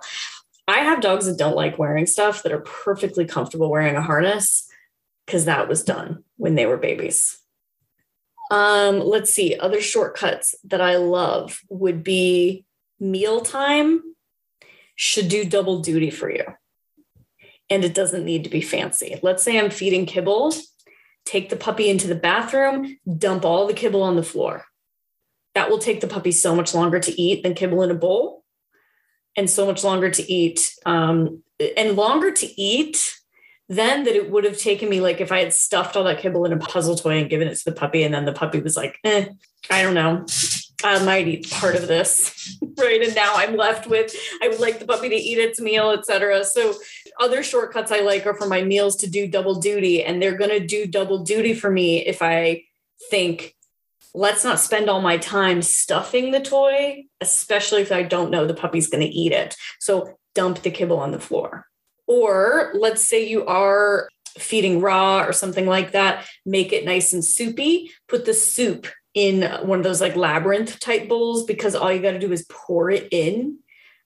I 0.67 0.79
have 0.79 1.01
dogs 1.01 1.25
that 1.25 1.37
don't 1.37 1.55
like 1.55 1.77
wearing 1.77 2.05
stuff 2.05 2.43
that 2.43 2.53
are 2.53 2.61
perfectly 2.61 3.25
comfortable 3.25 3.69
wearing 3.69 3.95
a 3.95 4.01
harness 4.01 4.67
because 5.25 5.45
that 5.45 5.67
was 5.67 5.83
done 5.83 6.23
when 6.37 6.55
they 6.55 6.65
were 6.65 6.77
babies. 6.77 7.37
Um, 8.49 8.99
let's 8.99 9.33
see, 9.33 9.55
other 9.55 9.81
shortcuts 9.81 10.55
that 10.65 10.81
I 10.81 10.97
love 10.97 11.61
would 11.69 12.03
be 12.03 12.65
mealtime 13.01 14.01
should 14.95 15.27
do 15.27 15.43
double 15.43 15.79
duty 15.79 16.09
for 16.09 16.31
you. 16.31 16.45
And 17.69 17.83
it 17.83 17.93
doesn't 17.93 18.25
need 18.25 18.43
to 18.43 18.49
be 18.49 18.61
fancy. 18.61 19.19
Let's 19.21 19.43
say 19.43 19.59
I'm 19.59 19.69
feeding 19.69 20.05
kibble, 20.05 20.53
take 21.25 21.49
the 21.49 21.55
puppy 21.55 21.89
into 21.89 22.07
the 22.07 22.15
bathroom, 22.15 22.97
dump 23.17 23.43
all 23.43 23.67
the 23.67 23.73
kibble 23.73 24.03
on 24.03 24.15
the 24.15 24.23
floor. 24.23 24.65
That 25.55 25.69
will 25.69 25.79
take 25.79 26.01
the 26.01 26.07
puppy 26.07 26.31
so 26.31 26.55
much 26.55 26.73
longer 26.73 26.99
to 26.99 27.21
eat 27.21 27.43
than 27.43 27.55
kibble 27.55 27.81
in 27.81 27.91
a 27.91 27.95
bowl, 27.95 28.43
and 29.35 29.49
so 29.49 29.65
much 29.65 29.83
longer 29.83 30.09
to 30.09 30.31
eat, 30.31 30.73
um, 30.85 31.43
and 31.75 31.97
longer 31.97 32.31
to 32.31 32.61
eat 32.61 33.13
then 33.71 34.03
that 34.03 34.17
it 34.17 34.29
would 34.29 34.43
have 34.43 34.57
taken 34.57 34.89
me 34.89 34.99
like 34.99 35.21
if 35.21 35.31
I 35.31 35.39
had 35.39 35.53
stuffed 35.53 35.95
all 35.95 36.03
that 36.03 36.19
kibble 36.19 36.43
in 36.43 36.51
a 36.51 36.57
puzzle 36.57 36.97
toy 36.97 37.19
and 37.19 37.29
given 37.29 37.47
it 37.47 37.55
to 37.55 37.63
the 37.63 37.71
puppy, 37.71 38.03
and 38.03 38.13
then 38.13 38.25
the 38.25 38.33
puppy 38.33 38.59
was 38.59 38.75
like, 38.75 38.99
eh, 39.05 39.27
I 39.69 39.81
don't 39.81 39.93
know. 39.93 40.25
I 40.83 41.03
might 41.03 41.27
eat 41.27 41.51
part 41.51 41.75
of 41.75 41.87
this, 41.87 42.57
right? 42.77 43.01
And 43.01 43.15
now 43.15 43.33
I'm 43.35 43.55
left 43.55 43.87
with 43.87 44.13
I 44.41 44.47
would 44.47 44.59
like 44.59 44.79
the 44.79 44.85
puppy 44.85 45.09
to 45.09 45.15
eat 45.15 45.37
its 45.37 45.59
meal, 45.59 45.91
etc. 45.91 46.43
So 46.43 46.75
other 47.19 47.43
shortcuts 47.43 47.91
I 47.91 47.99
like 47.99 48.25
are 48.25 48.33
for 48.33 48.47
my 48.47 48.63
meals 48.63 48.95
to 48.97 49.09
do 49.09 49.27
double 49.27 49.55
duty, 49.55 50.03
and 50.03 50.21
they're 50.21 50.37
going 50.37 50.51
to 50.51 50.65
do 50.65 50.85
double 50.87 51.23
duty 51.23 51.53
for 51.53 51.69
me 51.69 52.05
if 52.05 52.21
I 52.21 52.63
think 53.09 53.55
let's 54.13 54.43
not 54.43 54.59
spend 54.59 54.89
all 54.89 55.01
my 55.01 55.17
time 55.17 55.61
stuffing 55.61 56.31
the 56.31 56.41
toy, 56.41 57.05
especially 57.21 57.81
if 57.81 57.91
I 57.91 58.03
don't 58.03 58.31
know 58.31 58.45
the 58.45 58.53
puppy's 58.53 58.89
going 58.89 59.03
to 59.03 59.13
eat 59.13 59.31
it. 59.31 59.55
So 59.79 60.17
dump 60.35 60.61
the 60.61 60.71
kibble 60.71 60.99
on 60.99 61.11
the 61.11 61.19
floor. 61.19 61.65
Or 62.07 62.71
let's 62.73 63.07
say 63.07 63.27
you 63.27 63.45
are 63.45 64.09
feeding 64.37 64.81
raw 64.81 65.23
or 65.23 65.33
something 65.33 65.65
like 65.65 65.91
that, 65.91 66.25
make 66.45 66.73
it 66.73 66.85
nice 66.85 67.13
and 67.13 67.23
soupy, 67.23 67.91
put 68.07 68.25
the 68.25 68.33
soup 68.33 68.87
in 69.13 69.41
one 69.65 69.79
of 69.79 69.83
those 69.83 70.01
like 70.01 70.15
labyrinth 70.15 70.79
type 70.79 71.07
bowls 71.07 71.43
because 71.45 71.75
all 71.75 71.91
you 71.91 72.01
got 72.01 72.11
to 72.11 72.19
do 72.19 72.31
is 72.31 72.45
pour 72.49 72.89
it 72.89 73.07
in. 73.11 73.57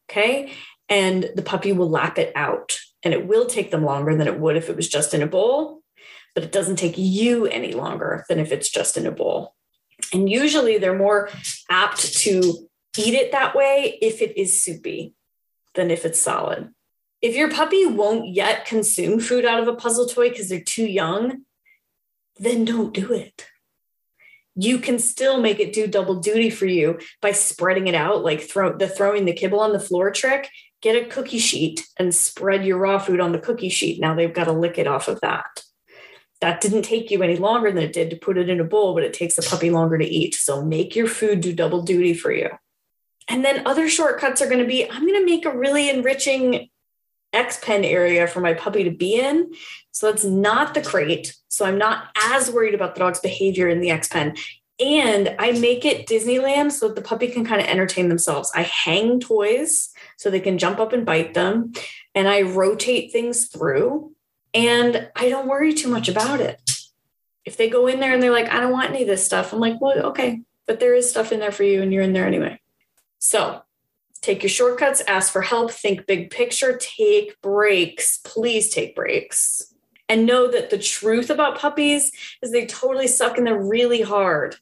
Okay. 0.09 0.53
And 0.89 1.29
the 1.35 1.41
puppy 1.41 1.71
will 1.71 1.89
lap 1.89 2.17
it 2.17 2.31
out. 2.35 2.79
And 3.03 3.13
it 3.13 3.27
will 3.27 3.45
take 3.45 3.69
them 3.69 3.85
longer 3.85 4.15
than 4.15 4.27
it 4.27 4.39
would 4.39 4.57
if 4.57 4.69
it 4.69 4.75
was 4.75 4.89
just 4.89 5.13
in 5.13 5.21
a 5.21 5.27
bowl, 5.27 5.83
but 6.33 6.43
it 6.43 6.51
doesn't 6.51 6.77
take 6.77 6.97
you 6.97 7.45
any 7.45 7.73
longer 7.73 8.25
than 8.27 8.39
if 8.39 8.51
it's 8.51 8.69
just 8.69 8.97
in 8.97 9.05
a 9.05 9.11
bowl. 9.11 9.53
And 10.11 10.27
usually 10.27 10.79
they're 10.79 10.97
more 10.97 11.29
apt 11.69 12.15
to 12.19 12.67
eat 12.97 13.13
it 13.13 13.31
that 13.31 13.55
way 13.55 13.99
if 14.01 14.23
it 14.23 14.37
is 14.37 14.63
soupy 14.63 15.13
than 15.75 15.91
if 15.91 16.03
it's 16.03 16.19
solid. 16.19 16.73
If 17.21 17.35
your 17.35 17.51
puppy 17.51 17.85
won't 17.85 18.27
yet 18.29 18.65
consume 18.65 19.19
food 19.19 19.45
out 19.45 19.61
of 19.61 19.67
a 19.67 19.75
puzzle 19.75 20.07
toy 20.07 20.29
because 20.29 20.49
they're 20.49 20.59
too 20.59 20.85
young, 20.85 21.43
then 22.37 22.65
don't 22.65 22.93
do 22.93 23.13
it. 23.13 23.45
You 24.55 24.79
can 24.79 24.99
still 24.99 25.41
make 25.41 25.59
it 25.59 25.73
do 25.73 25.87
double 25.87 26.15
duty 26.15 26.49
for 26.49 26.65
you 26.65 26.99
by 27.21 27.33
spreading 27.33 27.87
it 27.87 27.95
out, 27.95 28.23
like 28.23 28.41
throw 28.41 28.77
the 28.77 28.87
throwing 28.87 29.25
the 29.25 29.33
kibble 29.33 29.59
on 29.59 29.73
the 29.73 29.79
floor 29.79 30.11
trick. 30.11 30.49
Get 30.81 30.95
a 30.95 31.07
cookie 31.07 31.39
sheet 31.39 31.85
and 31.97 32.13
spread 32.13 32.65
your 32.65 32.77
raw 32.77 32.99
food 32.99 33.19
on 33.19 33.31
the 33.31 33.39
cookie 33.39 33.69
sheet. 33.69 33.99
Now 33.99 34.15
they've 34.15 34.33
got 34.33 34.45
to 34.45 34.51
lick 34.51 34.77
it 34.77 34.87
off 34.87 35.07
of 35.07 35.19
that. 35.21 35.63
That 36.41 36.61
didn't 36.61 36.83
take 36.83 37.11
you 37.11 37.23
any 37.23 37.37
longer 37.37 37.71
than 37.71 37.83
it 37.83 37.93
did 37.93 38.09
to 38.11 38.17
put 38.17 38.37
it 38.37 38.49
in 38.49 38.59
a 38.59 38.65
bowl, 38.65 38.93
but 38.93 39.03
it 39.03 39.13
takes 39.13 39.37
a 39.37 39.41
puppy 39.41 39.71
longer 39.71 39.97
to 39.97 40.05
eat. 40.05 40.35
So 40.35 40.63
make 40.63 40.95
your 40.95 41.07
food 41.07 41.41
do 41.41 41.53
double 41.53 41.81
duty 41.81 42.13
for 42.13 42.31
you. 42.31 42.49
And 43.27 43.43
then 43.43 43.65
other 43.65 43.89
shortcuts 43.89 44.41
are 44.41 44.47
going 44.47 44.59
to 44.59 44.67
be 44.67 44.89
I'm 44.89 45.07
going 45.07 45.19
to 45.19 45.25
make 45.25 45.45
a 45.45 45.57
really 45.57 45.89
enriching 45.89 46.69
X 47.35 47.59
pen 47.61 47.83
area 47.83 48.27
for 48.27 48.39
my 48.39 48.53
puppy 48.53 48.83
to 48.83 48.91
be 48.91 49.19
in. 49.19 49.51
So 49.91 50.11
that's 50.11 50.23
not 50.23 50.73
the 50.73 50.81
crate. 50.81 51.35
So 51.49 51.65
I'm 51.65 51.77
not 51.77 52.07
as 52.15 52.49
worried 52.51 52.73
about 52.73 52.95
the 52.95 52.99
dog's 52.99 53.19
behavior 53.19 53.67
in 53.69 53.81
the 53.81 53.91
X 53.91 54.07
pen. 54.07 54.35
And 54.79 55.35
I 55.39 55.51
make 55.53 55.85
it 55.85 56.07
Disneyland 56.07 56.71
so 56.73 56.87
that 56.87 56.95
the 56.95 57.01
puppy 57.01 57.27
can 57.27 57.45
kind 57.45 57.61
of 57.61 57.67
entertain 57.67 58.09
themselves. 58.09 58.51
I 58.53 58.63
hang 58.63 59.19
toys 59.19 59.89
so 60.17 60.29
they 60.29 60.41
can 60.41 60.57
jump 60.57 60.79
up 60.79 60.91
and 60.91 61.05
bite 61.05 61.33
them. 61.33 61.71
And 62.13 62.27
I 62.27 62.41
rotate 62.41 63.11
things 63.11 63.47
through. 63.47 64.13
And 64.53 65.09
I 65.15 65.29
don't 65.29 65.47
worry 65.47 65.73
too 65.73 65.89
much 65.89 66.09
about 66.09 66.41
it. 66.41 66.59
If 67.45 67.57
they 67.57 67.69
go 67.69 67.87
in 67.87 67.99
there 67.99 68.13
and 68.13 68.23
they're 68.23 68.31
like, 68.31 68.51
I 68.51 68.59
don't 68.59 68.71
want 68.71 68.89
any 68.89 69.03
of 69.03 69.07
this 69.07 69.25
stuff, 69.25 69.53
I'm 69.53 69.59
like, 69.59 69.79
well, 69.79 70.07
okay, 70.07 70.41
but 70.65 70.79
there 70.79 70.95
is 70.95 71.09
stuff 71.09 71.31
in 71.31 71.39
there 71.39 71.51
for 71.51 71.63
you 71.63 71.81
and 71.81 71.93
you're 71.93 72.01
in 72.01 72.13
there 72.13 72.25
anyway. 72.25 72.59
So 73.19 73.61
take 74.25 74.41
your 74.41 74.49
shortcuts, 74.49 75.01
ask 75.07 75.31
for 75.31 75.41
help, 75.41 75.71
think 75.71 76.07
big 76.07 76.31
picture, 76.31 76.77
take 76.77 77.39
breaks. 77.41 78.19
Please 78.23 78.69
take 78.69 78.95
breaks. 78.95 79.73
And 80.09 80.25
know 80.25 80.51
that 80.51 80.69
the 80.69 80.77
truth 80.77 81.29
about 81.29 81.57
puppies 81.57 82.11
is 82.41 82.51
they 82.51 82.65
totally 82.65 83.07
suck 83.07 83.37
and 83.37 83.45
they're 83.45 83.59
really 83.59 84.01
hard. 84.01 84.55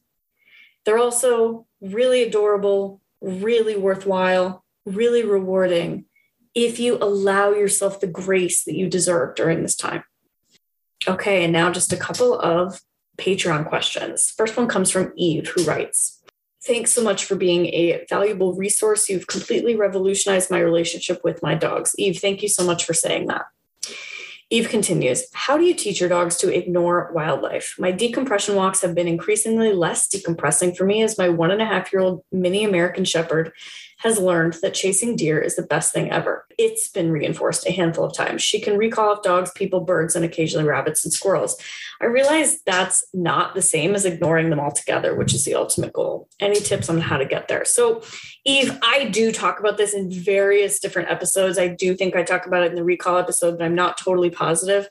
They're 0.86 0.98
also 0.98 1.66
really 1.82 2.24
adorable, 2.24 3.02
really 3.22 3.76
worthwhile, 3.76 4.64
really 4.86 5.24
rewarding 5.24 6.06
if 6.54 6.80
you 6.80 6.98
allow 6.98 7.52
yourself 7.52 8.00
the 8.00 8.08
grace 8.08 8.64
that 8.66 8.76
you 8.76 8.88
deserve 8.88 9.36
during 9.36 9.64
this 9.64 9.76
time. 9.76 10.04
Okay, 11.08 11.44
and 11.44 11.52
now 11.52 11.72
just 11.72 11.92
a 11.92 11.98
couple 11.98 12.40
of 12.40 12.82
Patreon 13.18 13.68
questions. 13.68 14.32
First 14.32 14.56
one 14.56 14.68
comes 14.68 14.92
from 14.92 15.14
Eve, 15.16 15.48
who 15.48 15.64
writes 15.64 16.23
Thanks 16.66 16.92
so 16.92 17.04
much 17.04 17.26
for 17.26 17.36
being 17.36 17.66
a 17.68 18.06
valuable 18.10 18.54
resource. 18.54 19.10
You've 19.10 19.28
completely 19.28 19.76
revolutionized 19.76 20.50
my 20.50 20.60
relationship 20.60 21.22
with 21.24 21.44
my 21.44 21.56
dogs. 21.56 21.94
Eve, 21.98 22.20
thank 22.20 22.42
you 22.42 22.48
so 22.48 22.64
much 22.64 22.86
for 22.86 22.94
saying 22.94 23.28
that. 23.28 23.46
Eve 24.50 24.70
continues 24.70 25.26
How 25.34 25.58
do 25.58 25.66
you 25.66 25.74
teach 25.74 26.00
your 26.00 26.10
dogs 26.10 26.38
to 26.38 26.56
ignore 26.56 27.12
wildlife? 27.14 27.76
My 27.80 27.92
decompression 27.92 28.56
walks 28.56 28.82
have 28.82 28.94
been 28.96 29.08
increasingly 29.08 29.74
less 29.74 30.08
decompressing 30.08 30.78
for 30.78 30.86
me 30.86 31.02
as 31.02 31.18
my 31.18 31.28
one 31.28 31.52
and 31.52 31.62
a 31.62 31.66
half 31.66 31.92
year 31.92 32.02
old 32.02 32.24
mini 32.32 32.64
American 32.64 33.04
Shepherd 33.04 33.52
has 34.04 34.20
learned 34.20 34.58
that 34.62 34.74
chasing 34.74 35.16
deer 35.16 35.40
is 35.40 35.56
the 35.56 35.64
best 35.64 35.94
thing 35.94 36.12
ever. 36.12 36.46
It's 36.58 36.90
been 36.90 37.10
reinforced 37.10 37.66
a 37.66 37.72
handful 37.72 38.04
of 38.04 38.14
times. 38.14 38.44
She 38.44 38.60
can 38.60 38.78
recall 38.78 39.12
off 39.12 39.24
dogs, 39.24 39.50
people, 39.56 39.80
birds, 39.80 40.14
and 40.14 40.26
occasionally 40.26 40.68
rabbits 40.68 41.06
and 41.06 41.14
squirrels. 41.14 41.56
I 42.02 42.08
realize 42.08 42.62
that's 42.64 43.06
not 43.14 43.56
the 43.56 43.62
same 43.62 43.96
as 43.96 44.04
ignoring 44.04 44.50
them 44.50 44.60
altogether, 44.60 45.16
which 45.16 45.34
is 45.34 45.46
the 45.46 45.56
ultimate 45.56 45.94
goal. 45.94 46.28
Any 46.42 46.60
tips 46.60 46.90
on 46.90 47.00
how 47.00 47.16
to 47.16 47.26
get 47.26 47.48
there? 47.48 47.64
So, 47.64 48.04
Eve, 48.44 48.78
I 48.84 49.06
do 49.06 49.32
talk 49.32 49.62
about 49.62 49.78
this 49.78 49.94
in 49.94 50.12
various 50.12 50.82
different 50.82 51.10
episodes. 51.10 51.58
I 51.58 51.70
do 51.70 51.96
think 51.96 52.14
I 52.18 52.24
talk 52.24 52.46
about 52.46 52.64
it 52.64 52.72
in 52.72 52.76
the 52.76 52.84
recall 52.84 53.18
episode, 53.18 53.58
but 53.58 53.64
I'm 53.64 53.76
not 53.76 53.98
totally 53.98 54.30
positive. 54.30 54.90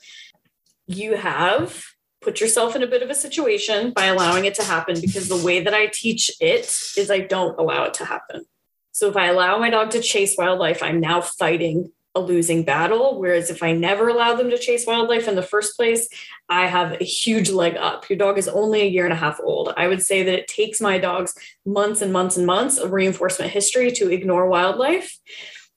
You 0.86 1.16
have 1.16 1.84
put 2.22 2.40
yourself 2.40 2.74
in 2.74 2.82
a 2.82 2.86
bit 2.86 3.02
of 3.02 3.10
a 3.10 3.14
situation 3.14 3.92
by 3.92 4.06
allowing 4.06 4.46
it 4.46 4.54
to 4.54 4.62
happen 4.62 4.98
because 5.02 5.28
the 5.28 5.44
way 5.44 5.60
that 5.60 5.74
I 5.74 5.88
teach 5.92 6.30
it 6.40 6.64
is 6.96 7.10
I 7.10 7.18
don't 7.18 7.58
allow 7.58 7.84
it 7.84 7.94
to 7.94 8.06
happen. 8.06 8.46
So 8.92 9.08
if 9.08 9.16
I 9.16 9.26
allow 9.26 9.58
my 9.58 9.70
dog 9.70 9.90
to 9.90 10.00
chase 10.00 10.36
wildlife, 10.36 10.82
I'm 10.82 11.00
now 11.00 11.20
fighting 11.20 11.90
a 12.14 12.20
losing 12.20 12.62
battle. 12.62 13.18
Whereas 13.18 13.48
if 13.48 13.62
I 13.62 13.72
never 13.72 14.08
allow 14.08 14.34
them 14.34 14.50
to 14.50 14.58
chase 14.58 14.86
wildlife 14.86 15.26
in 15.28 15.34
the 15.34 15.42
first 15.42 15.76
place, 15.76 16.08
I 16.48 16.66
have 16.66 17.00
a 17.00 17.04
huge 17.04 17.50
leg 17.50 17.76
up. 17.76 18.08
Your 18.10 18.18
dog 18.18 18.36
is 18.36 18.48
only 18.48 18.82
a 18.82 18.88
year 18.88 19.04
and 19.04 19.12
a 19.12 19.16
half 19.16 19.40
old. 19.42 19.72
I 19.76 19.88
would 19.88 20.02
say 20.02 20.22
that 20.22 20.38
it 20.38 20.48
takes 20.48 20.80
my 20.80 20.98
dogs 20.98 21.34
months 21.64 22.02
and 22.02 22.12
months 22.12 22.36
and 22.36 22.46
months 22.46 22.76
of 22.76 22.92
reinforcement 22.92 23.50
history 23.50 23.90
to 23.92 24.12
ignore 24.12 24.46
wildlife. 24.46 25.18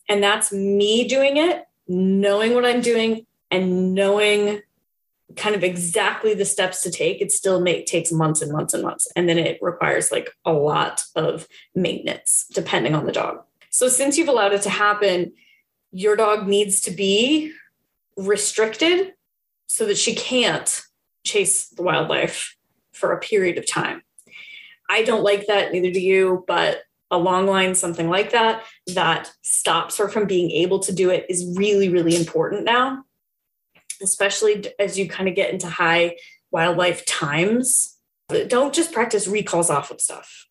And 0.09 0.21
that's 0.21 0.51
me 0.51 1.07
doing 1.07 1.37
it, 1.37 1.63
knowing 1.87 2.53
what 2.53 2.65
I'm 2.65 2.81
doing 2.81 3.25
and 3.49 3.93
knowing 3.93 4.61
kind 5.35 5.55
of 5.55 5.63
exactly 5.63 6.33
the 6.33 6.45
steps 6.45 6.81
to 6.81 6.91
take, 6.91 7.21
it 7.21 7.31
still 7.31 7.61
may, 7.61 7.83
takes 7.83 8.11
months 8.11 8.41
and 8.41 8.51
months 8.51 8.73
and 8.73 8.83
months. 8.83 9.07
And 9.15 9.27
then 9.27 9.37
it 9.37 9.59
requires 9.61 10.11
like 10.11 10.29
a 10.45 10.53
lot 10.53 11.03
of 11.15 11.47
maintenance 11.73 12.45
depending 12.53 12.95
on 12.95 13.05
the 13.05 13.11
dog. 13.11 13.43
So 13.69 13.89
since 13.89 14.17
you've 14.17 14.29
allowed 14.29 14.53
it 14.53 14.61
to 14.63 14.69
happen, 14.69 15.33
your 15.91 16.15
dog 16.15 16.47
needs 16.47 16.81
to 16.81 16.91
be 16.91 17.51
restricted 18.17 19.13
so 19.67 19.85
that 19.85 19.97
she 19.97 20.15
can't 20.15 20.81
chase 21.23 21.67
the 21.69 21.83
wildlife 21.83 22.55
for 22.93 23.11
a 23.11 23.19
period 23.19 23.57
of 23.57 23.67
time. 23.67 24.03
I 24.89 25.03
don't 25.03 25.23
like 25.23 25.47
that, 25.47 25.71
neither 25.73 25.91
do 25.91 25.99
you, 25.99 26.43
but 26.47 26.83
a 27.11 27.17
long 27.17 27.47
line, 27.47 27.75
something 27.75 28.09
like 28.09 28.31
that, 28.31 28.63
that 28.93 29.31
stops 29.41 29.97
her 29.97 30.07
from 30.07 30.27
being 30.27 30.51
able 30.51 30.79
to 30.79 30.93
do 30.93 31.09
it 31.09 31.25
is 31.29 31.55
really, 31.57 31.89
really 31.89 32.15
important 32.15 32.63
now 32.63 33.03
especially 34.01 34.65
as 34.79 34.97
you 34.97 35.07
kind 35.07 35.29
of 35.29 35.35
get 35.35 35.51
into 35.51 35.69
high 35.69 36.15
wildlife 36.51 37.05
times. 37.05 37.97
Don't 38.47 38.73
just 38.73 38.91
practice 38.91 39.27
recalls 39.27 39.69
off 39.69 39.91
of 39.91 40.01
stuff. 40.01 40.47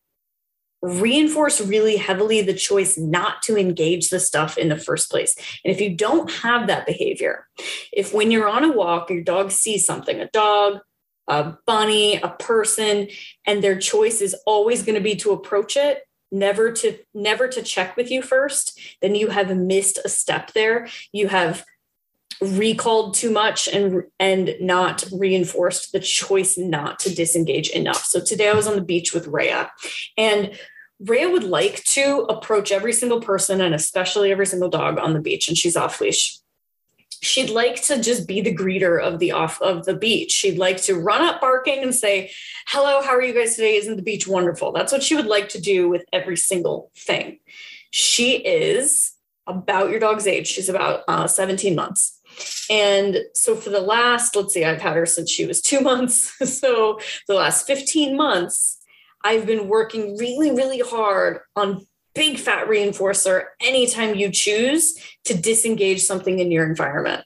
Reinforce 0.82 1.62
really 1.62 1.96
heavily 1.96 2.42
the 2.42 2.52
choice 2.52 2.98
not 2.98 3.42
to 3.42 3.56
engage 3.56 4.10
the 4.10 4.20
stuff 4.20 4.58
in 4.58 4.68
the 4.68 4.76
first 4.76 5.10
place. 5.10 5.34
And 5.64 5.72
if 5.72 5.80
you 5.80 5.96
don't 5.96 6.30
have 6.30 6.66
that 6.66 6.86
behavior, 6.86 7.48
if 7.92 8.12
when 8.12 8.30
you're 8.30 8.48
on 8.48 8.64
a 8.64 8.72
walk, 8.72 9.08
your 9.08 9.22
dog 9.22 9.50
sees 9.50 9.86
something, 9.86 10.20
a 10.20 10.28
dog, 10.28 10.80
a 11.26 11.54
bunny, 11.66 12.16
a 12.16 12.28
person, 12.28 13.08
and 13.46 13.64
their 13.64 13.78
choice 13.78 14.20
is 14.20 14.36
always 14.46 14.82
going 14.82 14.96
to 14.96 15.00
be 15.00 15.16
to 15.16 15.32
approach 15.32 15.76
it, 15.76 16.02
never 16.30 16.70
to 16.72 16.98
never 17.14 17.48
to 17.48 17.62
check 17.62 17.96
with 17.96 18.10
you 18.10 18.20
first, 18.20 18.78
then 19.00 19.14
you 19.14 19.28
have 19.28 19.56
missed 19.56 19.98
a 20.04 20.08
step 20.08 20.52
there. 20.52 20.88
You 21.12 21.28
have 21.28 21.64
recalled 22.40 23.14
too 23.14 23.30
much 23.30 23.68
and 23.68 24.04
and 24.18 24.54
not 24.60 25.04
reinforced 25.12 25.92
the 25.92 26.00
choice 26.00 26.58
not 26.58 26.98
to 27.00 27.14
disengage 27.14 27.70
enough. 27.70 28.04
So 28.04 28.20
today 28.20 28.48
I 28.48 28.54
was 28.54 28.66
on 28.66 28.76
the 28.76 28.82
beach 28.82 29.12
with 29.12 29.26
Rhea 29.26 29.70
and 30.16 30.52
Rhea 31.00 31.28
would 31.28 31.44
like 31.44 31.82
to 31.84 32.26
approach 32.28 32.72
every 32.72 32.92
single 32.92 33.20
person 33.20 33.60
and 33.60 33.74
especially 33.74 34.30
every 34.30 34.46
single 34.46 34.68
dog 34.68 34.98
on 34.98 35.12
the 35.12 35.20
beach 35.20 35.48
and 35.48 35.56
she's 35.56 35.76
off 35.76 36.00
leash. 36.00 36.38
She'd 37.20 37.50
like 37.50 37.82
to 37.84 38.02
just 38.02 38.28
be 38.28 38.40
the 38.42 38.54
greeter 38.54 39.02
of 39.02 39.18
the 39.18 39.32
off 39.32 39.60
of 39.62 39.86
the 39.86 39.94
beach. 39.94 40.30
She'd 40.30 40.58
like 40.58 40.82
to 40.82 40.98
run 40.98 41.22
up 41.22 41.40
barking 41.40 41.82
and 41.82 41.94
say, 41.94 42.30
"Hello, 42.66 43.00
how 43.00 43.12
are 43.12 43.22
you 43.22 43.32
guys 43.32 43.56
today? 43.56 43.76
Isn't 43.76 43.96
the 43.96 44.02
beach 44.02 44.26
wonderful?" 44.26 44.72
That's 44.72 44.92
what 44.92 45.02
she 45.02 45.16
would 45.16 45.26
like 45.26 45.48
to 45.50 45.60
do 45.60 45.88
with 45.88 46.04
every 46.12 46.36
single 46.36 46.90
thing. 46.94 47.38
She 47.90 48.36
is 48.36 49.14
about 49.46 49.90
your 49.90 50.00
dog's 50.00 50.26
age. 50.26 50.48
She's 50.48 50.68
about 50.68 51.02
uh, 51.08 51.26
17 51.26 51.74
months. 51.74 52.13
And 52.70 53.18
so 53.34 53.56
for 53.56 53.70
the 53.70 53.80
last, 53.80 54.34
let's 54.36 54.54
see, 54.54 54.64
I've 54.64 54.80
had 54.80 54.96
her 54.96 55.06
since 55.06 55.30
she 55.30 55.46
was 55.46 55.60
two 55.60 55.80
months. 55.90 56.32
So 56.64 56.98
the 57.28 57.34
last 57.34 57.66
15 57.66 58.16
months, 58.16 58.78
I've 59.22 59.46
been 59.46 59.68
working 59.68 60.16
really, 60.18 60.50
really 60.50 60.80
hard 60.80 61.40
on 61.56 61.86
big 62.14 62.38
fat 62.38 62.68
reinforcer 62.68 63.44
anytime 63.60 64.14
you 64.14 64.30
choose 64.30 64.94
to 65.24 65.34
disengage 65.36 66.02
something 66.02 66.38
in 66.38 66.50
your 66.50 66.66
environment. 66.66 67.24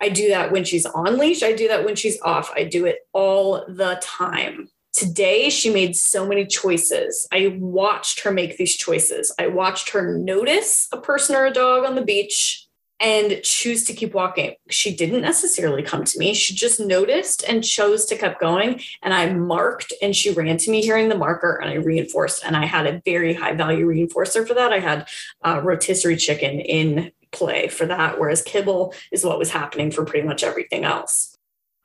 I 0.00 0.08
do 0.08 0.28
that 0.28 0.52
when 0.52 0.64
she's 0.64 0.86
on 0.86 1.18
leash. 1.18 1.42
I 1.42 1.52
do 1.52 1.68
that 1.68 1.84
when 1.84 1.96
she's 1.96 2.20
off. 2.22 2.50
I 2.54 2.64
do 2.64 2.86
it 2.86 2.98
all 3.12 3.64
the 3.68 3.98
time. 4.02 4.68
Today, 4.92 5.50
she 5.50 5.70
made 5.70 5.96
so 5.96 6.26
many 6.26 6.46
choices. 6.46 7.28
I 7.32 7.56
watched 7.60 8.20
her 8.20 8.32
make 8.32 8.56
these 8.56 8.76
choices. 8.76 9.34
I 9.38 9.48
watched 9.48 9.90
her 9.90 10.16
notice 10.16 10.88
a 10.92 11.00
person 11.00 11.36
or 11.36 11.46
a 11.46 11.52
dog 11.52 11.84
on 11.84 11.94
the 11.94 12.02
beach 12.02 12.67
and 13.00 13.40
choose 13.42 13.84
to 13.84 13.92
keep 13.92 14.14
walking. 14.14 14.54
She 14.70 14.94
didn't 14.94 15.20
necessarily 15.20 15.82
come 15.82 16.04
to 16.04 16.18
me. 16.18 16.34
She 16.34 16.54
just 16.54 16.80
noticed 16.80 17.44
and 17.48 17.64
chose 17.64 18.04
to 18.06 18.16
keep 18.16 18.38
going. 18.40 18.80
And 19.02 19.14
I 19.14 19.32
marked 19.32 19.92
and 20.02 20.14
she 20.14 20.32
ran 20.32 20.56
to 20.58 20.70
me 20.70 20.82
hearing 20.82 21.08
the 21.08 21.16
marker 21.16 21.56
and 21.56 21.70
I 21.70 21.74
reinforced. 21.74 22.44
And 22.44 22.56
I 22.56 22.66
had 22.66 22.86
a 22.86 23.00
very 23.04 23.34
high 23.34 23.54
value 23.54 23.86
reinforcer 23.86 24.46
for 24.46 24.54
that. 24.54 24.72
I 24.72 24.80
had 24.80 25.08
uh, 25.44 25.60
rotisserie 25.62 26.16
chicken 26.16 26.60
in 26.60 27.12
play 27.30 27.68
for 27.68 27.86
that, 27.86 28.18
whereas 28.18 28.42
kibble 28.42 28.94
is 29.12 29.24
what 29.24 29.38
was 29.38 29.50
happening 29.50 29.90
for 29.90 30.04
pretty 30.04 30.26
much 30.26 30.42
everything 30.42 30.84
else. 30.84 31.37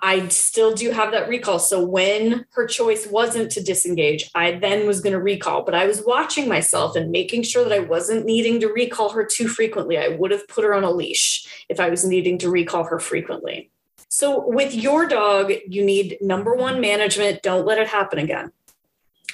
I 0.03 0.27
still 0.27 0.74
do 0.74 0.91
have 0.91 1.13
that 1.13 1.29
recall. 1.29 1.60
So 1.60 1.81
when 1.81 2.45
her 2.51 2.67
choice 2.67 3.07
wasn't 3.07 3.50
to 3.53 3.63
disengage, 3.63 4.29
I 4.36 4.51
then 4.51 4.86
was 4.86 5.00
going 5.00 5.13
to 5.13 5.19
recall, 5.19 5.63
but 5.63 5.74
I 5.74 5.86
was 5.86 6.03
watching 6.05 6.50
myself 6.50 6.98
and 6.98 7.10
making 7.10 7.43
sure 7.43 7.63
that 7.63 7.72
I 7.72 7.79
wasn't 7.79 8.25
needing 8.25 8.60
to 8.60 8.67
recall 8.67 9.12
her 9.12 9.24
too 9.24 9.48
frequently. 9.48 9.98
I 9.98 10.10
would 10.10 10.31
have 10.31 10.45
put 10.50 10.65
her 10.65 10.74
on 10.74 10.83
a 10.83 10.91
leash 10.91 11.48
if 11.69 11.79
I 11.79 11.89
was 11.89 12.03
needing 12.03 12.38
to 12.39 12.50
recall 12.50 12.83
her 12.83 13.00
frequently. 13.00 13.72
So 14.10 14.45
with 14.45 14.75
your 14.75 15.07
dog, 15.07 15.53
you 15.69 15.86
need 15.86 16.17
number 16.19 16.53
one 16.53 16.81
management. 16.81 17.41
Don't 17.41 17.65
let 17.65 17.79
it 17.79 17.88
happen 17.88 18.19
again. 18.19 18.51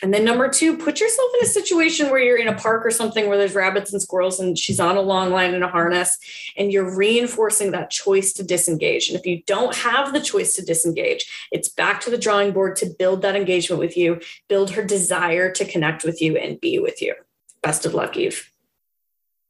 And 0.02 0.14
then 0.14 0.24
number 0.24 0.48
two, 0.48 0.78
put 0.78 1.00
yourself 1.00 1.32
in 1.36 1.46
a 1.46 1.50
situation 1.50 2.10
where 2.10 2.20
you're 2.20 2.38
in 2.38 2.48
a 2.48 2.56
park 2.56 2.86
or 2.86 2.92
something 2.92 3.28
where 3.28 3.38
there's 3.38 3.56
rabbits 3.56 3.92
and 3.92 4.02
squirrels 4.02 4.40
and 4.40 4.58
she's 4.58 4.80
on 4.80 4.96
a 4.96 5.02
long 5.02 5.32
line 5.32 5.54
in 5.54 5.64
a 5.64 5.68
harness 5.68 6.18
and 6.56 6.72
you're 6.72 6.96
reinforcing 6.96 7.72
that 7.72 7.90
choice 7.90 8.32
to 8.34 8.44
disengage. 8.44 9.10
And 9.10 9.20
if 9.20 9.26
you 9.26 9.44
don't 9.46 9.76
have 9.76 10.14
the 10.14 10.22
choice 10.22 10.54
to 10.54 10.66
disengage, 10.66 11.50
it's 11.52 11.70
back 11.70 12.02
to 12.02 12.10
the 12.10 12.18
drawing 12.18 12.54
board 12.54 12.78
to 12.78 12.86
build 12.86 13.22
that 13.24 13.36
engagement 13.36 13.80
with 13.80 13.98
you, 13.98 14.22
build 14.48 14.72
her 14.72 14.84
desire 14.84 15.52
to 15.52 15.66
connect 15.66 16.04
with 16.04 16.22
you 16.22 16.38
and 16.38 16.62
be 16.62 16.80
with 16.80 17.02
you. 17.02 17.16
Best 17.62 17.86
of 17.86 17.94
luck, 17.94 18.16
Eve. 18.16 18.52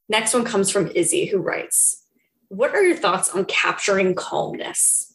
Next 0.08 0.34
one 0.34 0.44
comes 0.44 0.70
from 0.70 0.90
Izzy, 0.94 1.26
who 1.26 1.38
writes 1.38 2.04
What 2.48 2.74
are 2.74 2.82
your 2.82 2.96
thoughts 2.96 3.28
on 3.28 3.44
capturing 3.44 4.16
calmness? 4.16 5.14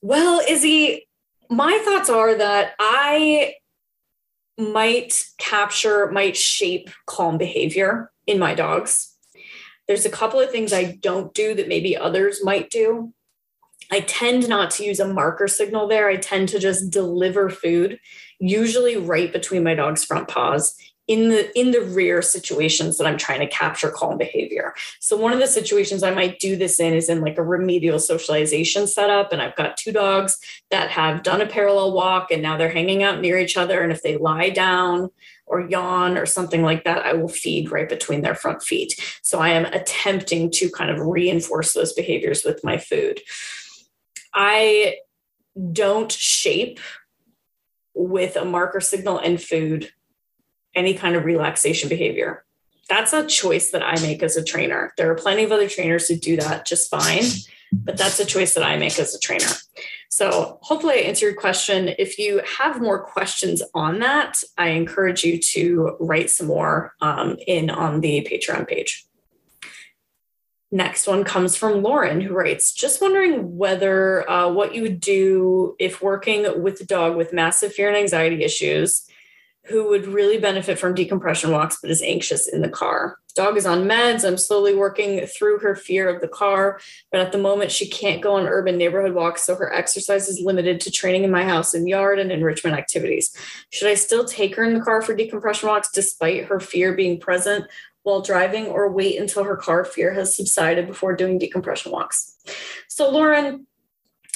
Well, 0.00 0.40
Izzy, 0.48 1.06
my 1.50 1.78
thoughts 1.84 2.08
are 2.08 2.34
that 2.34 2.72
I 2.80 3.56
might 4.58 5.24
capture, 5.38 6.10
might 6.10 6.36
shape 6.36 6.90
calm 7.06 7.38
behavior 7.38 8.10
in 8.26 8.38
my 8.38 8.54
dogs. 8.54 9.16
There's 9.88 10.06
a 10.06 10.10
couple 10.10 10.40
of 10.40 10.50
things 10.50 10.72
I 10.72 10.98
don't 11.00 11.34
do 11.34 11.54
that 11.54 11.68
maybe 11.68 11.96
others 11.96 12.44
might 12.44 12.70
do. 12.70 13.12
I 13.90 14.00
tend 14.00 14.48
not 14.48 14.70
to 14.72 14.84
use 14.84 15.00
a 15.00 15.12
marker 15.12 15.48
signal 15.48 15.88
there. 15.88 16.08
I 16.08 16.16
tend 16.16 16.48
to 16.50 16.58
just 16.58 16.90
deliver 16.90 17.50
food, 17.50 17.98
usually 18.38 18.96
right 18.96 19.32
between 19.32 19.64
my 19.64 19.74
dog's 19.74 20.04
front 20.04 20.28
paws 20.28 20.76
in 21.12 21.28
the 21.28 21.58
in 21.58 21.72
the 21.72 21.82
rare 21.82 22.22
situations 22.22 22.96
that 22.96 23.06
I'm 23.06 23.18
trying 23.18 23.40
to 23.40 23.46
capture 23.46 23.90
calm 23.90 24.16
behavior. 24.16 24.72
So 24.98 25.14
one 25.14 25.34
of 25.34 25.40
the 25.40 25.46
situations 25.46 26.02
I 26.02 26.14
might 26.14 26.38
do 26.38 26.56
this 26.56 26.80
in 26.80 26.94
is 26.94 27.10
in 27.10 27.20
like 27.20 27.36
a 27.36 27.42
remedial 27.42 27.98
socialization 27.98 28.86
setup 28.86 29.30
and 29.30 29.42
I've 29.42 29.54
got 29.54 29.76
two 29.76 29.92
dogs 29.92 30.38
that 30.70 30.88
have 30.90 31.22
done 31.22 31.42
a 31.42 31.46
parallel 31.46 31.92
walk 31.92 32.30
and 32.30 32.40
now 32.40 32.56
they're 32.56 32.70
hanging 32.70 33.02
out 33.02 33.20
near 33.20 33.38
each 33.38 33.58
other 33.58 33.82
and 33.82 33.92
if 33.92 34.02
they 34.02 34.16
lie 34.16 34.48
down 34.48 35.10
or 35.44 35.60
yawn 35.60 36.16
or 36.16 36.24
something 36.24 36.62
like 36.62 36.84
that 36.84 37.04
I 37.04 37.12
will 37.12 37.28
feed 37.28 37.70
right 37.70 37.88
between 37.88 38.22
their 38.22 38.34
front 38.34 38.62
feet. 38.62 38.98
So 39.20 39.38
I 39.38 39.50
am 39.50 39.66
attempting 39.66 40.50
to 40.52 40.70
kind 40.70 40.90
of 40.90 41.06
reinforce 41.06 41.74
those 41.74 41.92
behaviors 41.92 42.42
with 42.42 42.64
my 42.64 42.78
food. 42.78 43.20
I 44.32 44.96
don't 45.72 46.10
shape 46.10 46.80
with 47.94 48.36
a 48.36 48.46
marker 48.46 48.80
signal 48.80 49.18
and 49.18 49.42
food 49.42 49.92
any 50.74 50.94
kind 50.94 51.16
of 51.16 51.24
relaxation 51.24 51.88
behavior. 51.88 52.44
That's 52.88 53.12
a 53.12 53.26
choice 53.26 53.70
that 53.70 53.82
I 53.82 54.00
make 54.00 54.22
as 54.22 54.36
a 54.36 54.44
trainer. 54.44 54.92
There 54.96 55.10
are 55.10 55.14
plenty 55.14 55.44
of 55.44 55.52
other 55.52 55.68
trainers 55.68 56.08
who 56.08 56.16
do 56.16 56.36
that 56.36 56.66
just 56.66 56.90
fine, 56.90 57.24
but 57.72 57.96
that's 57.96 58.20
a 58.20 58.26
choice 58.26 58.54
that 58.54 58.64
I 58.64 58.76
make 58.76 58.98
as 58.98 59.14
a 59.14 59.18
trainer. 59.18 59.46
So, 60.10 60.58
hopefully, 60.60 60.96
I 60.96 61.08
answered 61.08 61.26
your 61.26 61.40
question. 61.40 61.94
If 61.98 62.18
you 62.18 62.42
have 62.58 62.82
more 62.82 63.02
questions 63.02 63.62
on 63.74 64.00
that, 64.00 64.42
I 64.58 64.68
encourage 64.68 65.24
you 65.24 65.38
to 65.38 65.96
write 66.00 66.28
some 66.28 66.48
more 66.48 66.94
um, 67.00 67.38
in 67.46 67.70
on 67.70 68.00
the 68.00 68.26
Patreon 68.30 68.68
page. 68.68 69.06
Next 70.70 71.06
one 71.06 71.24
comes 71.24 71.56
from 71.56 71.82
Lauren, 71.82 72.20
who 72.20 72.34
writes 72.34 72.74
Just 72.74 73.00
wondering 73.00 73.56
whether 73.56 74.28
uh, 74.28 74.50
what 74.50 74.74
you 74.74 74.82
would 74.82 75.00
do 75.00 75.76
if 75.78 76.02
working 76.02 76.62
with 76.62 76.80
a 76.80 76.86
dog 76.86 77.16
with 77.16 77.32
massive 77.32 77.72
fear 77.72 77.88
and 77.88 77.96
anxiety 77.96 78.42
issues 78.42 79.06
who 79.66 79.88
would 79.88 80.06
really 80.06 80.38
benefit 80.38 80.78
from 80.78 80.94
decompression 80.94 81.50
walks 81.50 81.78
but 81.80 81.90
is 81.90 82.02
anxious 82.02 82.48
in 82.48 82.62
the 82.62 82.68
car. 82.68 83.18
Dog 83.34 83.56
is 83.56 83.64
on 83.64 83.84
meds. 83.84 84.26
I'm 84.26 84.36
slowly 84.36 84.74
working 84.74 85.26
through 85.26 85.60
her 85.60 85.74
fear 85.74 86.08
of 86.08 86.20
the 86.20 86.28
car, 86.28 86.80
but 87.10 87.20
at 87.20 87.32
the 87.32 87.38
moment 87.38 87.70
she 87.70 87.88
can't 87.88 88.20
go 88.20 88.34
on 88.34 88.46
urban 88.46 88.76
neighborhood 88.76 89.14
walks, 89.14 89.42
so 89.42 89.54
her 89.54 89.72
exercise 89.72 90.28
is 90.28 90.40
limited 90.40 90.80
to 90.80 90.90
training 90.90 91.24
in 91.24 91.30
my 91.30 91.44
house 91.44 91.72
and 91.72 91.88
yard 91.88 92.18
and 92.18 92.30
enrichment 92.30 92.76
activities. 92.76 93.34
Should 93.70 93.88
I 93.88 93.94
still 93.94 94.24
take 94.24 94.56
her 94.56 94.64
in 94.64 94.74
the 94.74 94.84
car 94.84 95.00
for 95.00 95.14
decompression 95.14 95.68
walks 95.68 95.90
despite 95.90 96.46
her 96.46 96.60
fear 96.60 96.92
being 96.92 97.18
present 97.18 97.66
while 98.02 98.20
driving 98.20 98.66
or 98.66 98.90
wait 98.90 99.18
until 99.18 99.44
her 99.44 99.56
car 99.56 99.84
fear 99.84 100.12
has 100.12 100.36
subsided 100.36 100.86
before 100.86 101.16
doing 101.16 101.38
decompression 101.38 101.92
walks? 101.92 102.36
So 102.88 103.10
Lauren, 103.10 103.66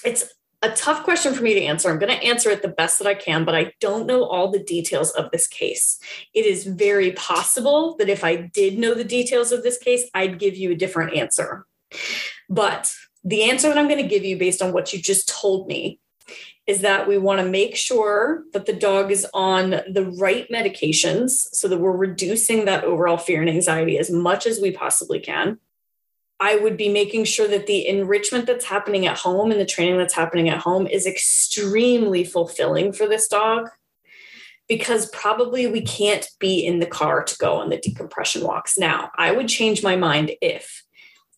it's 0.05 0.33
a 0.63 0.71
tough 0.71 1.05
question 1.05 1.35
for 1.35 1.43
me 1.43 1.55
to 1.55 1.63
answer. 1.63 1.91
I'm 1.91 1.99
going 1.99 2.17
to 2.17 2.25
answer 2.25 2.51
it 2.51 2.63
the 2.63 2.69
best 2.69 2.99
that 2.99 3.09
I 3.09 3.15
can, 3.15 3.45
but 3.45 3.55
I 3.55 3.73
don't 3.81 4.07
know 4.07 4.25
all 4.25 4.51
the 4.51 4.63
details 4.63 5.11
of 5.11 5.31
this 5.31 5.47
case. 5.47 5.99
It 6.35 6.47
is 6.47 6.65
very 6.65 7.13
possible 7.13 7.97
that 7.99 8.09
if 8.09 8.25
I 8.25 8.37
did 8.37 8.79
know 8.79 8.95
the 8.95 9.05
details 9.05 9.53
of 9.53 9.63
this 9.63 9.79
case, 9.79 10.09
I'd 10.15 10.39
give 10.39 10.57
you 10.57 10.73
a 10.73 10.77
different 10.77 11.15
answer. 11.15 11.67
But 12.49 12.93
the 13.23 13.45
answer 13.45 13.69
that 13.69 13.79
I'm 13.79 13.89
going 13.89 14.03
to 14.03 14.09
give 14.09 14.25
you 14.25 14.39
based 14.39 14.63
on 14.63 14.73
what 14.73 14.93
you 14.93 15.01
just 15.01 15.29
told 15.29 15.67
me 15.67 16.01
is 16.67 16.81
that 16.81 17.07
we 17.07 17.17
want 17.17 17.41
to 17.41 17.49
make 17.49 17.77
sure 17.77 18.43
that 18.53 18.67
the 18.67 18.73
dog 18.73 19.13
is 19.13 19.27
on 19.33 19.71
the 19.71 20.13
right 20.19 20.49
medications 20.51 21.47
so 21.53 21.69
that 21.69 21.79
we're 21.79 21.97
reducing 21.97 22.65
that 22.65 22.83
overall 22.83 23.17
fear 23.17 23.41
and 23.41 23.51
anxiety 23.51 23.99
as 23.99 24.11
much 24.11 24.47
as 24.47 24.61
we 24.61 24.73
possibly 24.73 25.21
can. 25.21 25.59
I 26.39 26.57
would 26.57 26.77
be 26.77 26.89
making 26.89 27.25
sure 27.25 27.49
that 27.49 27.67
the 27.67 27.87
enrichment 27.87 28.47
that's 28.47 28.67
happening 28.67 29.07
at 29.07 29.19
home 29.19 29.51
and 29.51 29.61
the 29.61 29.67
training 29.67 29.97
that's 29.97 30.15
happening 30.15 30.49
at 30.49 30.59
home 30.59 30.87
is 30.87 31.07
extremely 31.07 32.25
fulfilling 32.25 32.93
for 32.93 33.09
this 33.09 33.27
dog 33.27 33.71
because 34.69 35.09
probably 35.11 35.67
we 35.67 35.81
can't 35.81 36.29
be 36.39 36.67
in 36.67 36.81
the 36.81 36.87
car 36.87 37.23
to 37.23 37.39
go 37.39 37.55
on 37.55 37.71
the 37.71 37.79
decompression 37.79 38.43
walks. 38.43 38.77
Now, 38.77 39.11
I 39.17 39.33
would 39.33 39.49
change 39.49 39.83
my 39.83 39.97
mind 39.97 40.33
if 40.43 40.83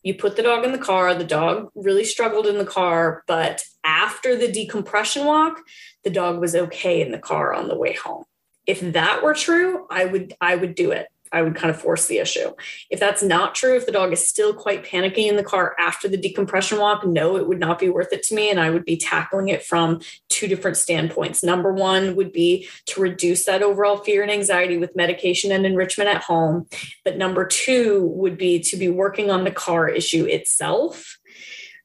you 0.02 0.14
put 0.14 0.36
the 0.36 0.42
dog 0.42 0.64
in 0.64 0.72
the 0.72 0.78
car, 0.78 1.14
the 1.14 1.24
dog 1.24 1.70
really 1.74 2.04
struggled 2.04 2.46
in 2.46 2.58
the 2.58 2.64
car, 2.64 3.24
but 3.26 3.62
after 3.84 4.36
the 4.36 4.50
decompression 4.50 5.26
walk, 5.26 5.60
the 6.04 6.10
dog 6.10 6.40
was 6.40 6.54
okay 6.54 7.02
in 7.02 7.10
the 7.10 7.18
car 7.18 7.52
on 7.52 7.68
the 7.68 7.76
way 7.76 7.94
home. 7.94 8.24
If 8.66 8.80
that 8.92 9.22
were 9.22 9.34
true, 9.34 9.86
I 9.90 10.04
would 10.04 10.34
I 10.40 10.54
would 10.54 10.74
do 10.74 10.92
it 10.92 11.08
I 11.32 11.42
would 11.42 11.54
kind 11.54 11.70
of 11.70 11.80
force 11.80 12.06
the 12.06 12.18
issue. 12.18 12.52
If 12.90 13.00
that's 13.00 13.22
not 13.22 13.54
true, 13.54 13.76
if 13.76 13.86
the 13.86 13.92
dog 13.92 14.12
is 14.12 14.26
still 14.26 14.52
quite 14.52 14.84
panicky 14.84 15.28
in 15.28 15.36
the 15.36 15.44
car 15.44 15.74
after 15.78 16.08
the 16.08 16.16
decompression 16.16 16.78
walk, 16.78 17.06
no, 17.06 17.36
it 17.36 17.46
would 17.46 17.60
not 17.60 17.78
be 17.78 17.88
worth 17.88 18.12
it 18.12 18.22
to 18.24 18.34
me. 18.34 18.50
And 18.50 18.60
I 18.60 18.70
would 18.70 18.84
be 18.84 18.96
tackling 18.96 19.48
it 19.48 19.64
from 19.64 20.00
two 20.28 20.48
different 20.48 20.76
standpoints. 20.76 21.42
Number 21.42 21.72
one 21.72 22.16
would 22.16 22.32
be 22.32 22.68
to 22.86 23.00
reduce 23.00 23.44
that 23.46 23.62
overall 23.62 23.98
fear 23.98 24.22
and 24.22 24.30
anxiety 24.30 24.76
with 24.76 24.96
medication 24.96 25.52
and 25.52 25.64
enrichment 25.64 26.10
at 26.10 26.22
home. 26.22 26.66
But 27.04 27.16
number 27.16 27.46
two 27.46 28.06
would 28.14 28.36
be 28.36 28.60
to 28.60 28.76
be 28.76 28.88
working 28.88 29.30
on 29.30 29.44
the 29.44 29.50
car 29.50 29.88
issue 29.88 30.24
itself. 30.24 31.18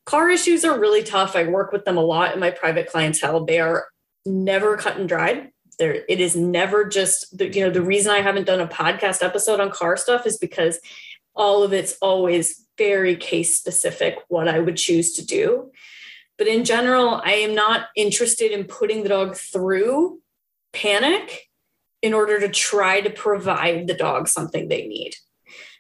Car 0.06 0.30
issues 0.30 0.66
are 0.66 0.78
really 0.78 1.04
tough. 1.04 1.36
I 1.36 1.46
work 1.46 1.72
with 1.72 1.86
them 1.86 1.98
a 1.98 2.02
lot 2.02 2.34
in 2.34 2.40
my 2.40 2.52
private 2.52 2.90
clientele. 2.90 3.46
They 3.46 3.60
are 3.60 3.86
never 4.26 4.76
cut 4.76 4.98
and 4.98 5.08
dried 5.08 5.53
there 5.78 6.04
it 6.08 6.20
is 6.20 6.36
never 6.36 6.86
just 6.86 7.38
the, 7.38 7.52
you 7.54 7.64
know 7.64 7.70
the 7.70 7.82
reason 7.82 8.12
i 8.12 8.22
haven't 8.22 8.46
done 8.46 8.62
a 8.62 8.68
podcast 8.68 9.24
episode 9.24 9.60
on 9.60 9.72
car 9.72 9.98
stuff 9.98 10.26
is 10.26 10.38
because 10.38 10.80
all 11.36 11.64
of 11.64 11.74
it's 11.74 11.98
always 12.02 12.66
very 12.78 13.16
case 13.16 13.58
specific 13.58 14.18
what 14.28 14.48
i 14.48 14.60
would 14.60 14.78
choose 14.78 15.14
to 15.14 15.26
do. 15.26 15.72
But 16.38 16.48
in 16.48 16.66
general 16.66 17.22
i 17.24 17.34
am 17.34 17.56
not 17.56 17.88
interested 17.96 18.52
in 18.52 18.66
putting 18.66 19.04
the 19.04 19.10
dog 19.10 19.36
through 19.36 20.20
panic 20.72 21.50
in 22.02 22.14
order 22.14 22.40
to 22.40 22.50
try 22.50 23.02
to 23.02 23.10
provide 23.10 23.88
the 23.88 23.94
dog 23.94 24.28
something 24.28 24.68
they 24.68 24.88
need. 24.88 25.16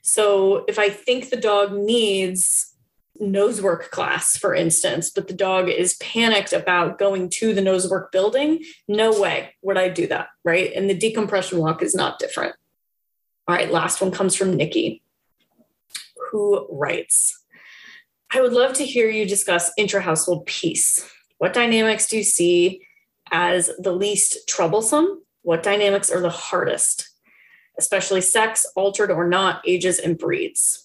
So 0.01 0.65
if 0.67 0.79
i 0.79 0.89
think 0.89 1.29
the 1.29 1.37
dog 1.37 1.73
needs 1.73 2.72
nose 3.19 3.61
work 3.61 3.91
class, 3.91 4.37
for 4.37 4.55
instance, 4.55 5.09
but 5.09 5.27
the 5.27 5.33
dog 5.33 5.69
is 5.69 5.95
panicked 5.95 6.53
about 6.53 6.97
going 6.97 7.29
to 7.29 7.53
the 7.53 7.61
nose 7.61 7.89
work 7.89 8.11
building, 8.11 8.63
no 8.87 9.19
way 9.19 9.53
would 9.61 9.77
I 9.77 9.89
do 9.89 10.07
that, 10.07 10.29
right? 10.43 10.71
And 10.73 10.89
the 10.89 10.97
decompression 10.97 11.59
walk 11.59 11.81
is 11.83 11.93
not 11.93 12.19
different. 12.19 12.55
All 13.47 13.55
right, 13.55 13.71
last 13.71 14.01
one 14.01 14.11
comes 14.11 14.35
from 14.35 14.55
Nikki, 14.55 15.03
who 16.31 16.67
writes 16.71 17.39
I 18.35 18.41
would 18.41 18.53
love 18.53 18.73
to 18.73 18.85
hear 18.85 19.09
you 19.09 19.27
discuss 19.27 19.71
intra 19.77 20.01
household 20.01 20.47
peace. 20.47 21.07
What 21.37 21.53
dynamics 21.53 22.07
do 22.07 22.17
you 22.17 22.23
see 22.23 22.81
as 23.31 23.69
the 23.77 23.91
least 23.91 24.47
troublesome? 24.47 25.21
What 25.43 25.61
dynamics 25.61 26.09
are 26.09 26.19
the 26.19 26.31
hardest, 26.31 27.09
especially 27.77 28.21
sex, 28.21 28.65
altered 28.75 29.11
or 29.11 29.27
not, 29.27 29.61
ages, 29.67 29.99
and 29.99 30.17
breeds? 30.17 30.82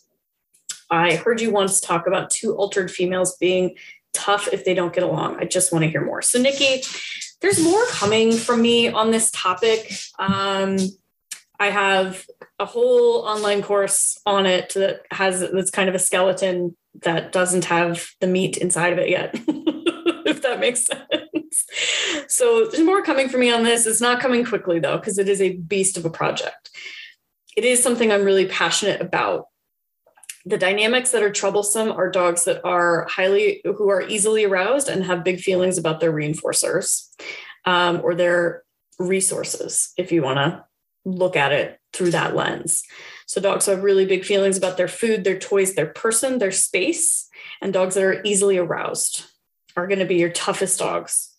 I 0.90 1.16
heard 1.16 1.40
you 1.40 1.50
once 1.50 1.80
talk 1.80 2.06
about 2.06 2.30
two 2.30 2.54
altered 2.54 2.90
females 2.90 3.36
being 3.36 3.76
tough 4.12 4.48
if 4.52 4.64
they 4.64 4.74
don't 4.74 4.92
get 4.92 5.04
along. 5.04 5.36
I 5.38 5.44
just 5.44 5.72
want 5.72 5.84
to 5.84 5.90
hear 5.90 6.04
more. 6.04 6.22
So, 6.22 6.40
Nikki, 6.40 6.82
there's 7.40 7.62
more 7.62 7.84
coming 7.86 8.32
from 8.32 8.62
me 8.62 8.88
on 8.88 9.10
this 9.10 9.30
topic. 9.30 9.92
Um, 10.18 10.76
I 11.60 11.70
have 11.70 12.26
a 12.58 12.64
whole 12.64 13.22
online 13.22 13.62
course 13.62 14.18
on 14.26 14.46
it 14.46 14.74
that 14.74 15.02
has 15.10 15.40
that's 15.40 15.70
kind 15.70 15.88
of 15.88 15.94
a 15.94 15.98
skeleton 15.98 16.76
that 17.02 17.32
doesn't 17.32 17.66
have 17.66 18.08
the 18.20 18.26
meat 18.26 18.56
inside 18.56 18.92
of 18.92 18.98
it 18.98 19.08
yet, 19.08 19.30
if 20.26 20.42
that 20.42 20.60
makes 20.60 20.84
sense. 20.84 21.66
So 22.28 22.66
there's 22.66 22.84
more 22.84 23.02
coming 23.02 23.28
for 23.28 23.38
me 23.38 23.52
on 23.52 23.62
this. 23.62 23.86
It's 23.86 24.00
not 24.00 24.20
coming 24.20 24.44
quickly 24.44 24.80
though, 24.80 24.98
because 24.98 25.18
it 25.18 25.28
is 25.28 25.40
a 25.40 25.56
beast 25.56 25.96
of 25.96 26.04
a 26.04 26.10
project. 26.10 26.70
It 27.56 27.64
is 27.64 27.82
something 27.82 28.12
I'm 28.12 28.24
really 28.24 28.46
passionate 28.46 29.00
about. 29.00 29.47
The 30.44 30.58
dynamics 30.58 31.10
that 31.10 31.22
are 31.22 31.32
troublesome 31.32 31.90
are 31.92 32.10
dogs 32.10 32.44
that 32.44 32.64
are 32.64 33.06
highly, 33.10 33.60
who 33.64 33.88
are 33.90 34.02
easily 34.02 34.44
aroused 34.44 34.88
and 34.88 35.04
have 35.04 35.24
big 35.24 35.40
feelings 35.40 35.78
about 35.78 36.00
their 36.00 36.12
reinforcers 36.12 37.08
um, 37.64 38.00
or 38.02 38.14
their 38.14 38.62
resources, 38.98 39.92
if 39.96 40.12
you 40.12 40.22
want 40.22 40.38
to 40.38 40.64
look 41.04 41.36
at 41.36 41.52
it 41.52 41.80
through 41.92 42.10
that 42.12 42.34
lens. 42.34 42.82
So 43.26 43.40
dogs 43.40 43.66
have 43.66 43.82
really 43.82 44.06
big 44.06 44.24
feelings 44.24 44.56
about 44.56 44.76
their 44.76 44.88
food, 44.88 45.24
their 45.24 45.38
toys, 45.38 45.74
their 45.74 45.86
person, 45.86 46.38
their 46.38 46.52
space, 46.52 47.28
and 47.60 47.72
dogs 47.72 47.94
that 47.94 48.04
are 48.04 48.22
easily 48.24 48.58
aroused 48.58 49.24
are 49.76 49.86
going 49.86 49.98
to 50.00 50.04
be 50.04 50.16
your 50.16 50.30
toughest 50.30 50.78
dogs. 50.78 51.34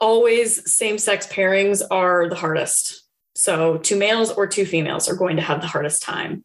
Always 0.00 0.70
same 0.70 0.98
sex 0.98 1.26
pairings 1.26 1.82
are 1.90 2.28
the 2.28 2.36
hardest. 2.36 3.04
So, 3.34 3.78
two 3.78 3.96
males 3.96 4.30
or 4.32 4.46
two 4.46 4.66
females 4.66 5.08
are 5.08 5.16
going 5.16 5.36
to 5.36 5.42
have 5.42 5.60
the 5.60 5.68
hardest 5.68 6.02
time. 6.02 6.44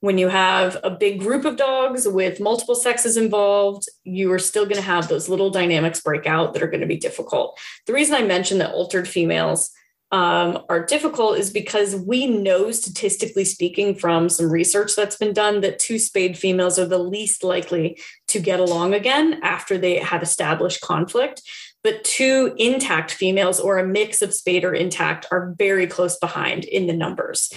When 0.00 0.16
you 0.16 0.28
have 0.28 0.78
a 0.82 0.90
big 0.90 1.20
group 1.20 1.44
of 1.44 1.56
dogs 1.56 2.08
with 2.08 2.40
multiple 2.40 2.74
sexes 2.74 3.18
involved, 3.18 3.86
you 4.04 4.32
are 4.32 4.38
still 4.38 4.64
going 4.64 4.76
to 4.76 4.82
have 4.82 5.08
those 5.08 5.28
little 5.28 5.50
dynamics 5.50 6.00
break 6.00 6.26
out 6.26 6.54
that 6.54 6.62
are 6.62 6.68
going 6.70 6.80
to 6.80 6.86
be 6.86 6.96
difficult. 6.96 7.58
The 7.86 7.92
reason 7.92 8.14
I 8.14 8.22
mentioned 8.22 8.62
that 8.62 8.72
altered 8.72 9.06
females 9.06 9.70
um, 10.12 10.64
are 10.68 10.84
difficult 10.84 11.38
is 11.38 11.50
because 11.50 11.94
we 11.94 12.26
know, 12.26 12.72
statistically 12.72 13.44
speaking, 13.44 13.94
from 13.94 14.28
some 14.28 14.50
research 14.50 14.96
that's 14.96 15.16
been 15.16 15.32
done, 15.32 15.60
that 15.60 15.78
two 15.78 15.98
spayed 15.98 16.36
females 16.36 16.78
are 16.78 16.86
the 16.86 16.98
least 16.98 17.44
likely 17.44 18.00
to 18.28 18.40
get 18.40 18.58
along 18.58 18.94
again 18.94 19.40
after 19.42 19.78
they 19.78 19.98
have 19.98 20.22
established 20.22 20.80
conflict. 20.80 21.42
But 21.84 22.04
two 22.04 22.54
intact 22.58 23.12
females 23.12 23.60
or 23.60 23.78
a 23.78 23.86
mix 23.86 24.20
of 24.20 24.34
spayed 24.34 24.64
or 24.64 24.74
intact 24.74 25.26
are 25.30 25.54
very 25.56 25.86
close 25.86 26.18
behind 26.18 26.64
in 26.64 26.86
the 26.86 26.92
numbers. 26.92 27.52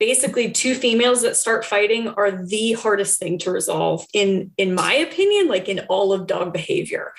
Basically, 0.00 0.50
two 0.50 0.74
females 0.74 1.22
that 1.22 1.36
start 1.36 1.64
fighting 1.64 2.08
are 2.08 2.32
the 2.32 2.72
hardest 2.72 3.20
thing 3.20 3.38
to 3.38 3.52
resolve, 3.52 4.06
in, 4.12 4.50
in 4.56 4.74
my 4.74 4.94
opinion, 4.94 5.46
like 5.46 5.68
in 5.68 5.80
all 5.88 6.12
of 6.12 6.26
dog 6.26 6.52
behavior 6.52 7.12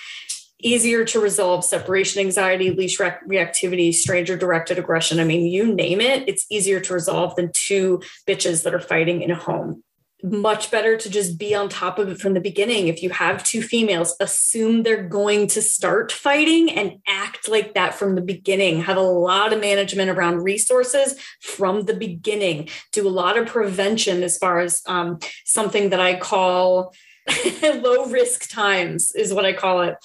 easier 0.63 1.03
to 1.05 1.19
resolve 1.19 1.65
separation 1.65 2.21
anxiety, 2.21 2.71
leash 2.71 2.99
re- 2.99 3.17
reactivity, 3.27 3.93
stranger 3.93 4.37
directed 4.37 4.77
aggression. 4.77 5.19
I 5.19 5.23
mean, 5.23 5.45
you 5.45 5.73
name 5.73 6.01
it, 6.01 6.27
it's 6.27 6.45
easier 6.49 6.79
to 6.79 6.93
resolve 6.93 7.35
than 7.35 7.51
two 7.53 8.01
bitches 8.27 8.63
that 8.63 8.73
are 8.73 8.79
fighting 8.79 9.21
in 9.21 9.31
a 9.31 9.35
home. 9.35 9.83
Much 10.23 10.69
better 10.71 10.97
to 10.97 11.09
just 11.09 11.37
be 11.37 11.55
on 11.55 11.69
top 11.69 11.99
of 11.99 12.09
it 12.09 12.19
from 12.19 12.33
the 12.33 12.39
beginning. 12.39 12.87
If 12.87 13.01
you 13.01 13.09
have 13.09 13.43
two 13.43 13.61
females, 13.61 14.15
assume 14.19 14.83
they're 14.83 15.07
going 15.07 15.47
to 15.47 15.61
start 15.61 16.11
fighting 16.11 16.69
and 16.71 16.99
act 17.07 17.49
like 17.49 17.73
that 17.73 17.95
from 17.95 18.15
the 18.15 18.21
beginning. 18.21 18.81
Have 18.81 18.97
a 18.97 19.01
lot 19.01 19.53
of 19.53 19.59
management 19.59 20.09
around 20.09 20.43
resources 20.43 21.15
from 21.41 21.83
the 21.85 21.95
beginning. 21.95 22.69
Do 22.91 23.07
a 23.07 23.09
lot 23.09 23.37
of 23.37 23.47
prevention 23.47 24.23
as 24.23 24.37
far 24.37 24.59
as 24.59 24.81
um, 24.87 25.19
something 25.45 25.89
that 25.89 25.99
I 25.99 26.19
call 26.19 26.93
low 27.63 28.05
risk 28.05 28.49
times, 28.49 29.13
is 29.15 29.33
what 29.33 29.45
I 29.45 29.53
call 29.53 29.81
it 29.81 29.95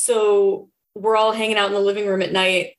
so 0.00 0.70
we're 0.94 1.16
all 1.16 1.32
hanging 1.32 1.58
out 1.58 1.68
in 1.68 1.74
the 1.74 1.80
living 1.80 2.06
room 2.06 2.22
at 2.22 2.32
night 2.32 2.72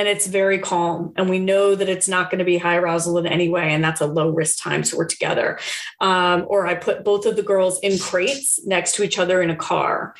and 0.00 0.08
it's 0.08 0.26
very 0.26 0.58
calm 0.58 1.12
and 1.16 1.28
we 1.28 1.38
know 1.38 1.74
that 1.74 1.90
it's 1.90 2.08
not 2.08 2.30
going 2.30 2.38
to 2.38 2.44
be 2.44 2.56
high 2.56 2.76
arousal 2.76 3.18
in 3.18 3.26
any 3.26 3.50
way 3.50 3.70
and 3.70 3.84
that's 3.84 4.00
a 4.00 4.06
low 4.06 4.30
risk 4.30 4.58
time 4.58 4.82
so 4.82 4.96
we're 4.96 5.04
together. 5.04 5.58
Um, 6.00 6.46
or 6.48 6.66
i 6.66 6.74
put 6.74 7.04
both 7.04 7.26
of 7.26 7.36
the 7.36 7.42
girls 7.42 7.78
in 7.80 7.98
crates 7.98 8.58
next 8.66 8.94
to 8.94 9.04
each 9.04 9.18
other 9.18 9.42
in 9.42 9.50
a 9.50 9.56
car. 9.56 10.14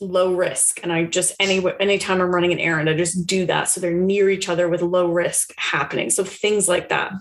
Low 0.00 0.34
risk 0.34 0.80
and 0.82 0.90
i 0.90 1.04
just 1.04 1.34
any 1.38 1.62
anytime 1.78 2.22
i'm 2.22 2.34
running 2.34 2.52
an 2.52 2.58
errand 2.58 2.88
i 2.88 2.94
just 2.94 3.26
do 3.26 3.44
that 3.46 3.68
so 3.68 3.80
they're 3.80 3.92
near 3.92 4.30
each 4.30 4.48
other 4.48 4.66
with 4.66 4.80
low 4.80 5.12
risk 5.12 5.52
happening. 5.58 6.08
So 6.08 6.24
things 6.24 6.66
like 6.66 6.88
that. 6.88 7.12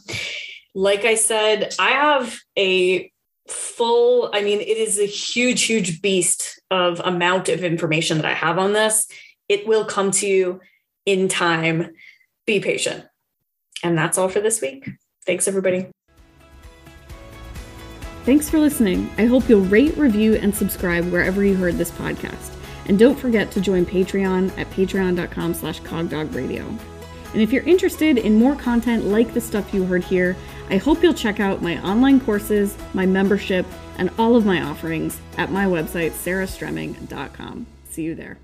Like 0.74 1.04
i 1.04 1.16
said 1.16 1.76
i 1.78 1.90
have 1.90 2.40
a 2.58 3.12
full 3.50 4.32
i 4.34 4.42
mean 4.42 4.62
it 4.62 4.78
is 4.78 4.98
a 4.98 5.06
huge 5.06 5.64
huge 5.64 6.02
beast 6.02 6.62
of 6.72 7.00
amount 7.02 7.48
of 7.50 7.64
information 7.64 8.18
that 8.18 8.26
i 8.26 8.34
have 8.34 8.58
on 8.58 8.72
this. 8.72 9.08
It 9.50 9.68
will 9.68 9.86
come 9.86 10.12
to 10.12 10.26
you 10.28 10.62
in 11.06 11.28
time. 11.28 11.94
Be 12.46 12.60
patient. 12.60 13.06
And 13.84 13.98
that's 13.98 14.18
all 14.18 14.30
for 14.30 14.40
this 14.40 14.62
week. 14.62 14.90
Thanks 15.26 15.48
everybody. 15.48 15.88
Thanks 18.24 18.50
for 18.50 18.58
listening. 18.58 19.10
I 19.18 19.26
hope 19.26 19.48
you'll 19.48 19.62
rate 19.62 19.98
review 19.98 20.36
and 20.36 20.56
subscribe 20.56 21.06
wherever 21.12 21.44
you 21.44 21.56
heard 21.56 21.76
this 21.76 21.92
podcast. 21.92 22.54
And 22.88 22.98
don't 22.98 23.18
forget 23.18 23.52
to 23.52 23.62
join 23.62 23.86
patreon 23.86 24.56
at 24.58 24.70
patreon.com 24.72 25.54
slash 25.54 25.82
cogdogradio. 25.82 26.66
And 27.34 27.42
if 27.42 27.52
you're 27.52 27.64
interested 27.64 28.18
in 28.18 28.40
more 28.40 28.56
content 28.56 29.06
like 29.06 29.34
the 29.34 29.42
stuff 29.42 29.74
you 29.74 29.84
heard 29.84 30.04
here 30.04 30.36
I 30.70 30.78
hope 30.78 31.04
you'll 31.04 31.14
check 31.14 31.40
out 31.40 31.62
my 31.62 31.82
online 31.84 32.20
courses, 32.20 32.76
my 32.94 33.06
membership, 33.06 33.66
and 33.98 34.10
all 34.18 34.36
of 34.36 34.46
my 34.46 34.62
offerings 34.62 35.20
at 35.38 35.52
my 35.52 35.66
website, 35.66 36.12
sarahstremming.com. 36.12 37.68
See 37.90 38.04
you 38.04 38.16
there. 38.16 38.38